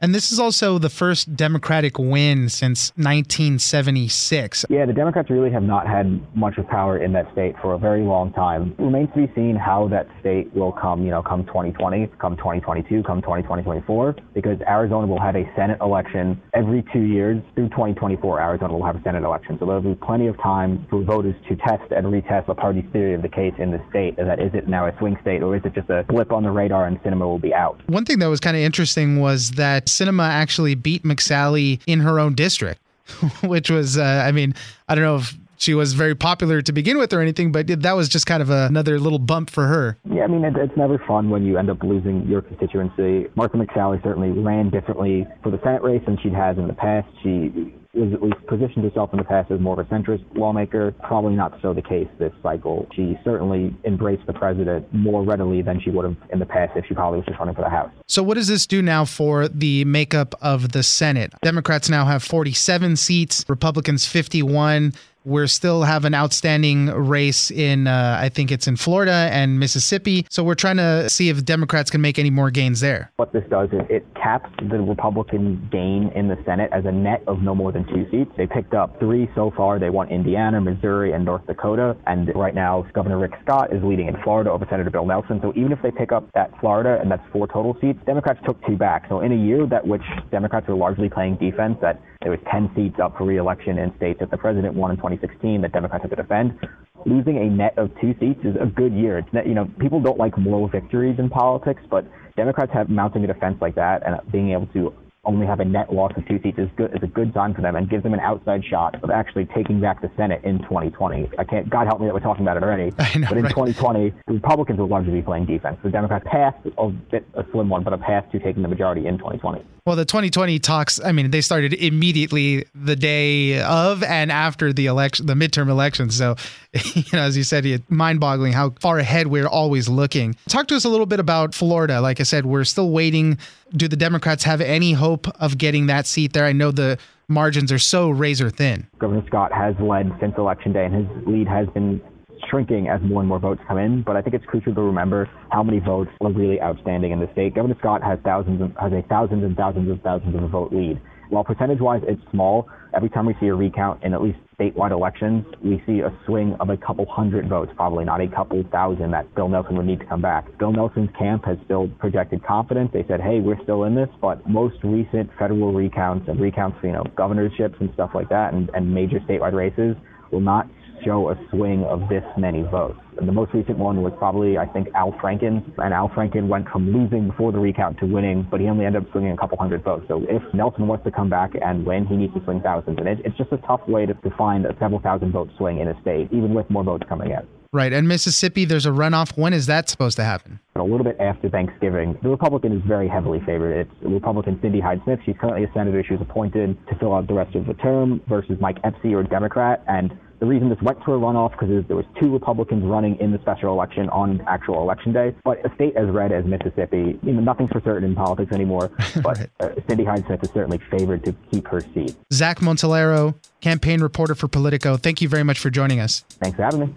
And 0.00 0.14
this 0.14 0.30
is 0.30 0.38
also 0.38 0.78
the 0.78 0.90
first 0.90 1.34
Democratic 1.34 1.98
win 1.98 2.48
since 2.48 2.92
1976. 2.94 4.66
Yeah, 4.70 4.86
the 4.86 4.92
Democrats 4.92 5.28
really 5.28 5.50
have 5.50 5.64
not 5.64 5.88
had 5.88 6.22
much 6.36 6.56
of 6.56 6.68
power 6.68 7.02
in 7.02 7.12
that 7.14 7.26
state 7.32 7.56
for 7.60 7.74
a 7.74 7.78
very 7.78 8.02
long 8.02 8.32
time. 8.32 8.76
It 8.78 8.82
remains 8.82 9.08
to 9.16 9.26
be 9.26 9.32
seen 9.34 9.56
how 9.56 9.88
that 9.88 10.06
state 10.20 10.54
will 10.54 10.70
come, 10.70 11.02
you 11.02 11.10
know, 11.10 11.20
come 11.20 11.44
2020, 11.46 12.06
come 12.20 12.36
2022, 12.36 13.02
come 13.02 13.20
2024, 13.22 14.14
because 14.34 14.60
Arizona 14.68 15.04
will 15.08 15.20
have 15.20 15.34
a 15.34 15.42
Senate 15.56 15.78
election 15.80 16.40
every 16.54 16.84
two 16.92 17.02
years 17.02 17.42
through 17.56 17.70
2024. 17.70 18.40
Arizona 18.40 18.74
will 18.74 18.86
have 18.86 18.94
a 18.94 19.02
Senate 19.02 19.24
election. 19.24 19.56
So 19.58 19.66
there'll 19.66 19.82
be 19.82 19.96
plenty 19.96 20.28
of 20.28 20.40
time 20.40 20.86
for 20.88 21.02
voters 21.02 21.34
to 21.48 21.56
test 21.56 21.90
and 21.90 22.06
retest 22.06 22.46
the 22.46 22.54
party's 22.54 22.86
theory 22.92 23.14
of 23.14 23.22
the 23.22 23.28
case 23.28 23.54
in 23.58 23.72
the 23.72 23.82
state. 23.90 24.16
That 24.16 24.38
is 24.38 24.54
it 24.54 24.68
now 24.68 24.86
a 24.86 24.96
swing 24.98 25.18
state 25.22 25.42
or 25.42 25.56
is 25.56 25.62
it 25.64 25.74
just 25.74 25.90
a 25.90 26.04
blip 26.04 26.30
on 26.30 26.44
the 26.44 26.52
radar 26.52 26.86
and 26.86 27.02
Sinema 27.02 27.26
will 27.26 27.40
be 27.40 27.52
out? 27.52 27.82
One 27.88 28.04
thing 28.04 28.20
that 28.20 28.28
was 28.28 28.38
kind 28.38 28.56
of 28.56 28.62
interesting 28.62 29.18
was 29.18 29.50
that 29.52 29.87
Sinema 29.88 30.28
actually 30.28 30.74
beat 30.74 31.02
McSally 31.02 31.80
in 31.86 32.00
her 32.00 32.18
own 32.18 32.34
district, 32.34 32.80
which 33.42 33.70
was, 33.70 33.98
uh, 33.98 34.24
I 34.26 34.32
mean, 34.32 34.54
I 34.88 34.94
don't 34.94 35.04
know 35.04 35.16
if 35.16 35.36
she 35.58 35.74
was 35.74 35.92
very 35.92 36.14
popular 36.14 36.62
to 36.62 36.72
begin 36.72 36.98
with 36.98 37.12
or 37.12 37.20
anything, 37.20 37.52
but 37.52 37.66
that 37.66 37.92
was 37.92 38.08
just 38.08 38.26
kind 38.26 38.42
of 38.42 38.50
a, 38.50 38.66
another 38.66 38.98
little 38.98 39.18
bump 39.18 39.50
for 39.50 39.66
her. 39.66 39.98
Yeah, 40.10 40.22
I 40.22 40.26
mean, 40.28 40.44
it, 40.44 40.56
it's 40.56 40.76
never 40.76 40.98
fun 41.06 41.30
when 41.30 41.44
you 41.44 41.58
end 41.58 41.68
up 41.68 41.82
losing 41.82 42.26
your 42.26 42.42
constituency. 42.42 43.26
Martha 43.34 43.56
McSally 43.56 44.02
certainly 44.02 44.30
ran 44.30 44.70
differently 44.70 45.26
for 45.42 45.50
the 45.50 45.58
Senate 45.62 45.82
race 45.82 46.02
than 46.06 46.16
she 46.22 46.30
has 46.30 46.56
in 46.56 46.68
the 46.68 46.74
past. 46.74 47.08
She 47.22 47.74
was 47.98 48.12
at 48.12 48.22
least 48.22 48.46
positioned 48.46 48.84
herself 48.84 49.10
in 49.12 49.18
the 49.18 49.24
past 49.24 49.50
as 49.50 49.60
more 49.60 49.78
of 49.78 49.86
a 49.86 49.94
centrist 49.94 50.24
lawmaker. 50.36 50.92
Probably 51.02 51.34
not 51.34 51.58
so 51.62 51.72
the 51.72 51.82
case 51.82 52.08
this 52.18 52.32
cycle. 52.42 52.86
She 52.94 53.18
certainly 53.24 53.76
embraced 53.84 54.26
the 54.26 54.32
president 54.32 54.92
more 54.92 55.22
readily 55.22 55.62
than 55.62 55.80
she 55.80 55.90
would 55.90 56.04
have 56.04 56.16
in 56.32 56.38
the 56.38 56.46
past 56.46 56.72
if 56.76 56.86
she 56.86 56.94
probably 56.94 57.18
was 57.18 57.26
just 57.26 57.38
running 57.38 57.54
for 57.54 57.62
the 57.62 57.70
House. 57.70 57.90
So, 58.06 58.22
what 58.22 58.34
does 58.34 58.48
this 58.48 58.66
do 58.66 58.82
now 58.82 59.04
for 59.04 59.48
the 59.48 59.84
makeup 59.84 60.34
of 60.40 60.72
the 60.72 60.82
Senate? 60.82 61.32
Democrats 61.42 61.88
now 61.88 62.04
have 62.06 62.22
47 62.22 62.96
seats, 62.96 63.44
Republicans 63.48 64.06
51 64.06 64.92
we 65.24 65.46
still 65.46 65.82
have 65.82 66.04
an 66.04 66.14
outstanding 66.14 66.86
race 66.86 67.50
in, 67.50 67.86
uh, 67.86 68.18
I 68.20 68.28
think 68.28 68.50
it's 68.50 68.66
in 68.66 68.76
Florida 68.76 69.28
and 69.32 69.58
Mississippi. 69.58 70.26
So 70.30 70.42
we're 70.42 70.54
trying 70.54 70.78
to 70.78 71.08
see 71.10 71.28
if 71.28 71.44
Democrats 71.44 71.90
can 71.90 72.00
make 72.00 72.18
any 72.18 72.30
more 72.30 72.50
gains 72.50 72.80
there. 72.80 73.12
What 73.16 73.32
this 73.32 73.44
does 73.50 73.68
is 73.72 73.80
it 73.90 74.06
caps 74.14 74.50
the 74.70 74.80
Republican 74.80 75.68
gain 75.70 76.10
in 76.14 76.28
the 76.28 76.38
Senate 76.44 76.70
as 76.72 76.84
a 76.86 76.92
net 76.92 77.22
of 77.26 77.42
no 77.42 77.54
more 77.54 77.72
than 77.72 77.86
two 77.86 78.06
seats. 78.10 78.30
They 78.36 78.46
picked 78.46 78.74
up 78.74 78.98
three 78.98 79.28
so 79.34 79.52
far. 79.56 79.78
They 79.78 79.90
won 79.90 80.08
Indiana, 80.08 80.60
Missouri, 80.60 81.12
and 81.12 81.24
North 81.24 81.46
Dakota. 81.46 81.96
And 82.06 82.34
right 82.34 82.54
now, 82.54 82.86
Governor 82.94 83.18
Rick 83.18 83.32
Scott 83.44 83.72
is 83.72 83.82
leading 83.82 84.08
in 84.08 84.16
Florida 84.22 84.50
over 84.50 84.66
Senator 84.70 84.90
Bill 84.90 85.06
Nelson. 85.06 85.40
So 85.42 85.52
even 85.56 85.72
if 85.72 85.82
they 85.82 85.90
pick 85.90 86.12
up 86.12 86.28
that 86.34 86.58
Florida, 86.60 86.98
and 87.00 87.10
that's 87.10 87.22
four 87.32 87.46
total 87.46 87.76
seats, 87.80 87.98
Democrats 88.06 88.40
took 88.46 88.64
two 88.66 88.76
back. 88.76 89.06
So 89.08 89.20
in 89.20 89.32
a 89.32 89.36
year 89.36 89.66
that 89.66 89.86
which 89.86 90.02
Democrats 90.30 90.68
were 90.68 90.76
largely 90.76 91.08
playing 91.08 91.36
defense, 91.36 91.76
that 91.82 92.00
there 92.28 92.36
was 92.36 92.46
10 92.52 92.70
seats 92.76 93.00
up 93.02 93.16
for 93.16 93.24
reelection 93.24 93.78
in 93.78 93.90
states 93.96 94.20
that 94.20 94.30
the 94.30 94.36
president 94.36 94.74
won 94.74 94.90
in 94.90 94.98
2016 94.98 95.62
that 95.62 95.72
Democrats 95.72 96.02
had 96.02 96.10
to 96.10 96.16
defend. 96.16 96.58
Losing 97.06 97.38
a 97.38 97.48
net 97.48 97.72
of 97.78 97.90
two 98.02 98.14
seats 98.20 98.40
is 98.44 98.54
a 98.60 98.66
good 98.66 98.92
year. 98.92 99.16
It's 99.16 99.32
net, 99.32 99.46
you 99.46 99.54
know, 99.54 99.64
people 99.80 99.98
don't 99.98 100.18
like 100.18 100.36
moral 100.36 100.68
victories 100.68 101.18
in 101.18 101.30
politics, 101.30 101.80
but 101.88 102.04
Democrats 102.36 102.70
have 102.74 102.90
mounting 102.90 103.24
a 103.24 103.26
defense 103.26 103.56
like 103.62 103.76
that 103.76 104.02
and 104.04 104.20
being 104.30 104.50
able 104.50 104.66
to 104.74 104.92
only 105.24 105.46
have 105.46 105.60
a 105.60 105.64
net 105.64 105.90
loss 105.90 106.12
of 106.16 106.26
two 106.28 106.38
seats 106.42 106.58
is 106.58 106.68
good 106.76 106.90
is 106.94 107.02
a 107.02 107.06
good 107.06 107.32
sign 107.34 107.54
for 107.54 107.62
them 107.62 107.76
and 107.76 107.88
gives 107.88 108.02
them 108.02 108.12
an 108.12 108.20
outside 108.20 108.62
shot 108.64 109.02
of 109.02 109.10
actually 109.10 109.46
taking 109.56 109.80
back 109.80 110.00
the 110.02 110.10
Senate 110.16 110.42
in 110.44 110.58
2020. 110.58 111.30
I 111.38 111.44
can't 111.44 111.68
God 111.68 111.86
help 111.86 112.00
me 112.00 112.06
that 112.06 112.14
we're 112.14 112.20
talking 112.20 112.44
about 112.44 112.56
it 112.58 112.62
already. 112.62 112.92
Know, 113.18 113.26
but 113.28 113.38
in 113.38 113.44
right? 113.44 113.50
2020, 113.50 114.12
the 114.26 114.34
Republicans 114.34 114.78
will 114.78 114.86
largely 114.86 115.12
be 115.12 115.22
playing 115.22 115.46
defense. 115.46 115.78
The 115.82 115.90
Democrats 115.90 116.24
passed 116.30 116.58
a 116.76 116.88
bit 116.88 117.26
a 117.34 117.44
slim 117.52 117.68
one, 117.68 117.82
but 117.82 117.92
a 117.92 117.98
path 117.98 118.30
to 118.32 118.38
taking 118.38 118.62
the 118.62 118.68
majority 118.68 119.06
in 119.06 119.18
2020. 119.18 119.64
Well, 119.88 119.96
the 119.96 120.04
2020 120.04 120.58
talks, 120.58 121.00
I 121.02 121.12
mean, 121.12 121.30
they 121.30 121.40
started 121.40 121.72
immediately 121.72 122.66
the 122.74 122.94
day 122.94 123.62
of 123.62 124.02
and 124.02 124.30
after 124.30 124.70
the 124.70 124.84
election, 124.84 125.24
the 125.24 125.32
midterm 125.32 125.70
elections. 125.70 126.14
So, 126.14 126.36
you 126.94 127.04
know, 127.14 127.20
as 127.20 127.38
you 127.38 127.42
said, 127.42 127.64
it's 127.64 127.90
mind 127.90 128.20
boggling 128.20 128.52
how 128.52 128.74
far 128.80 128.98
ahead 128.98 129.28
we're 129.28 129.48
always 129.48 129.88
looking. 129.88 130.36
Talk 130.46 130.68
to 130.68 130.76
us 130.76 130.84
a 130.84 130.90
little 130.90 131.06
bit 131.06 131.20
about 131.20 131.54
Florida. 131.54 132.02
Like 132.02 132.20
I 132.20 132.24
said, 132.24 132.44
we're 132.44 132.64
still 132.64 132.90
waiting. 132.90 133.38
Do 133.72 133.88
the 133.88 133.96
Democrats 133.96 134.44
have 134.44 134.60
any 134.60 134.92
hope 134.92 135.26
of 135.40 135.56
getting 135.56 135.86
that 135.86 136.06
seat 136.06 136.34
there? 136.34 136.44
I 136.44 136.52
know 136.52 136.70
the 136.70 136.98
margins 137.26 137.72
are 137.72 137.78
so 137.78 138.10
razor 138.10 138.50
thin. 138.50 138.86
Governor 138.98 139.24
Scott 139.26 139.54
has 139.54 139.74
led 139.80 140.12
since 140.20 140.34
election 140.36 140.74
day, 140.74 140.84
and 140.84 140.94
his 140.94 141.26
lead 141.26 141.48
has 141.48 141.66
been 141.68 142.02
shrinking 142.50 142.88
as 142.88 143.00
more 143.02 143.20
and 143.20 143.28
more 143.28 143.38
votes 143.38 143.60
come 143.66 143.78
in. 143.78 144.02
But 144.02 144.16
I 144.16 144.22
think 144.22 144.34
it's 144.34 144.46
crucial 144.46 144.74
to 144.74 144.82
remember 144.82 145.28
how 145.50 145.62
many 145.62 145.80
votes 145.80 146.10
are 146.20 146.32
really 146.32 146.60
outstanding 146.60 147.12
in 147.12 147.20
the 147.20 147.28
state. 147.32 147.54
Governor 147.54 147.76
Scott 147.78 148.02
has 148.02 148.18
thousands, 148.24 148.62
of, 148.62 148.72
has 148.80 148.92
a 148.92 149.02
thousands 149.08 149.44
and 149.44 149.56
thousands 149.56 149.90
of 149.90 150.00
thousands 150.02 150.34
of 150.34 150.50
vote 150.50 150.72
lead. 150.72 151.00
While 151.30 151.44
percentage-wise 151.44 152.02
it's 152.08 152.22
small, 152.30 152.68
every 152.94 153.10
time 153.10 153.26
we 153.26 153.34
see 153.38 153.48
a 153.48 153.54
recount 153.54 154.02
in 154.02 154.14
at 154.14 154.22
least 154.22 154.38
statewide 154.58 154.92
elections, 154.92 155.44
we 155.62 155.82
see 155.86 156.00
a 156.00 156.10
swing 156.24 156.56
of 156.58 156.70
a 156.70 156.76
couple 156.76 157.04
hundred 157.04 157.48
votes, 157.48 157.70
probably 157.76 158.06
not 158.06 158.22
a 158.22 158.28
couple 158.28 158.64
thousand 158.72 159.10
that 159.10 159.34
Bill 159.34 159.48
Nelson 159.48 159.76
would 159.76 159.84
need 159.84 160.00
to 160.00 160.06
come 160.06 160.22
back. 160.22 160.46
Bill 160.58 160.72
Nelson's 160.72 161.10
camp 161.18 161.44
has 161.44 161.58
still 161.66 161.88
projected 161.98 162.42
confidence. 162.44 162.90
They 162.94 163.04
said, 163.06 163.20
hey, 163.20 163.40
we're 163.40 163.62
still 163.62 163.84
in 163.84 163.94
this, 163.94 164.08
but 164.22 164.48
most 164.48 164.76
recent 164.82 165.28
federal 165.38 165.74
recounts 165.74 166.28
and 166.28 166.40
recounts, 166.40 166.78
you 166.82 166.92
know, 166.92 167.04
governorships 167.14 167.76
and 167.78 167.90
stuff 167.92 168.12
like 168.14 168.30
that 168.30 168.54
and, 168.54 168.70
and 168.72 168.92
major 168.92 169.20
statewide 169.20 169.52
races 169.52 169.96
will 170.32 170.40
not 170.40 170.66
show 171.04 171.30
a 171.30 171.36
swing 171.50 171.84
of 171.84 172.08
this 172.08 172.24
many 172.36 172.62
votes. 172.62 172.98
And 173.18 173.26
the 173.26 173.32
most 173.32 173.52
recent 173.52 173.78
one 173.78 174.02
was 174.02 174.12
probably, 174.18 174.58
I 174.58 174.66
think, 174.66 174.88
Al 174.94 175.12
Franken. 175.12 175.64
And 175.78 175.92
Al 175.92 176.08
Franken 176.08 176.48
went 176.48 176.68
from 176.68 176.92
losing 176.92 177.28
before 177.28 177.50
the 177.52 177.58
recount 177.58 177.98
to 177.98 178.06
winning, 178.06 178.46
but 178.50 178.60
he 178.60 178.68
only 178.68 178.84
ended 178.84 179.02
up 179.02 179.10
swinging 179.10 179.32
a 179.32 179.36
couple 179.36 179.58
hundred 179.58 179.82
votes. 179.82 180.04
So 180.08 180.24
if 180.28 180.42
Nelson 180.54 180.86
wants 180.86 181.04
to 181.04 181.10
come 181.10 181.28
back 181.28 181.50
and 181.60 181.84
win, 181.84 182.06
he 182.06 182.16
needs 182.16 182.34
to 182.34 182.44
swing 182.44 182.60
thousands. 182.60 182.98
And 182.98 183.08
it, 183.08 183.18
it's 183.24 183.36
just 183.36 183.52
a 183.52 183.58
tough 183.58 183.86
way 183.88 184.06
to, 184.06 184.14
to 184.14 184.30
find 184.36 184.66
a 184.66 184.76
several 184.78 185.00
thousand 185.00 185.32
vote 185.32 185.50
swing 185.56 185.80
in 185.80 185.88
a 185.88 186.00
state, 186.00 186.28
even 186.32 186.54
with 186.54 186.70
more 186.70 186.84
votes 186.84 187.04
coming 187.08 187.30
in. 187.30 187.46
Right. 187.70 187.92
And 187.92 188.08
Mississippi, 188.08 188.64
there's 188.64 188.86
a 188.86 188.90
runoff. 188.90 189.36
When 189.36 189.52
is 189.52 189.66
that 189.66 189.90
supposed 189.90 190.16
to 190.16 190.24
happen? 190.24 190.58
A 190.76 190.82
little 190.82 191.04
bit 191.04 191.18
after 191.20 191.50
Thanksgiving. 191.50 192.16
The 192.22 192.30
Republican 192.30 192.72
is 192.72 192.82
very 192.86 193.08
heavily 193.08 193.40
favored. 193.40 193.76
It's 193.76 193.90
Republican 194.00 194.58
Cindy 194.62 194.80
Hyde 194.80 195.02
Smith. 195.04 195.18
She's 195.26 195.34
currently 195.38 195.64
a 195.64 195.72
senator. 195.74 196.02
She 196.02 196.14
was 196.14 196.22
appointed 196.22 196.78
to 196.88 196.94
fill 196.98 197.14
out 197.14 197.26
the 197.26 197.34
rest 197.34 197.54
of 197.54 197.66
the 197.66 197.74
term 197.74 198.22
versus 198.26 198.56
Mike 198.58 198.78
Espy, 198.84 199.12
or 199.12 199.22
Democrat. 199.22 199.84
And 199.86 200.18
the 200.40 200.46
reason 200.46 200.68
this 200.68 200.80
went 200.82 200.98
to 201.04 201.12
a 201.12 201.18
runoff 201.18 201.52
because 201.52 201.84
there 201.86 201.96
was 201.96 202.06
two 202.20 202.32
Republicans 202.32 202.84
running 202.84 203.18
in 203.20 203.32
the 203.32 203.38
special 203.40 203.72
election 203.72 204.08
on 204.10 204.40
actual 204.46 204.82
election 204.82 205.12
day. 205.12 205.34
But 205.44 205.64
a 205.64 205.74
state 205.74 205.96
as 205.96 206.08
red 206.08 206.32
as 206.32 206.44
Mississippi, 206.44 207.18
you 207.22 207.32
know, 207.32 207.40
nothing's 207.40 207.70
for 207.70 207.80
certain 207.80 208.04
in 208.04 208.14
politics 208.14 208.52
anymore. 208.52 208.90
But 209.22 209.38
right. 209.38 209.50
uh, 209.60 209.70
Cindy 209.88 210.04
Hyde 210.04 210.24
Smith 210.26 210.42
is 210.44 210.50
certainly 210.50 210.78
favored 210.90 211.24
to 211.24 211.34
keep 211.50 211.66
her 211.68 211.80
seat. 211.80 212.14
Zach 212.32 212.60
Montellaro, 212.60 213.34
campaign 213.60 214.00
reporter 214.00 214.34
for 214.34 214.46
Politico. 214.46 214.96
Thank 214.96 215.20
you 215.20 215.28
very 215.28 215.42
much 215.42 215.58
for 215.58 215.70
joining 215.70 215.98
us. 215.98 216.20
Thanks 216.40 216.56
for 216.56 216.62
having 216.62 216.80
me. 216.80 216.94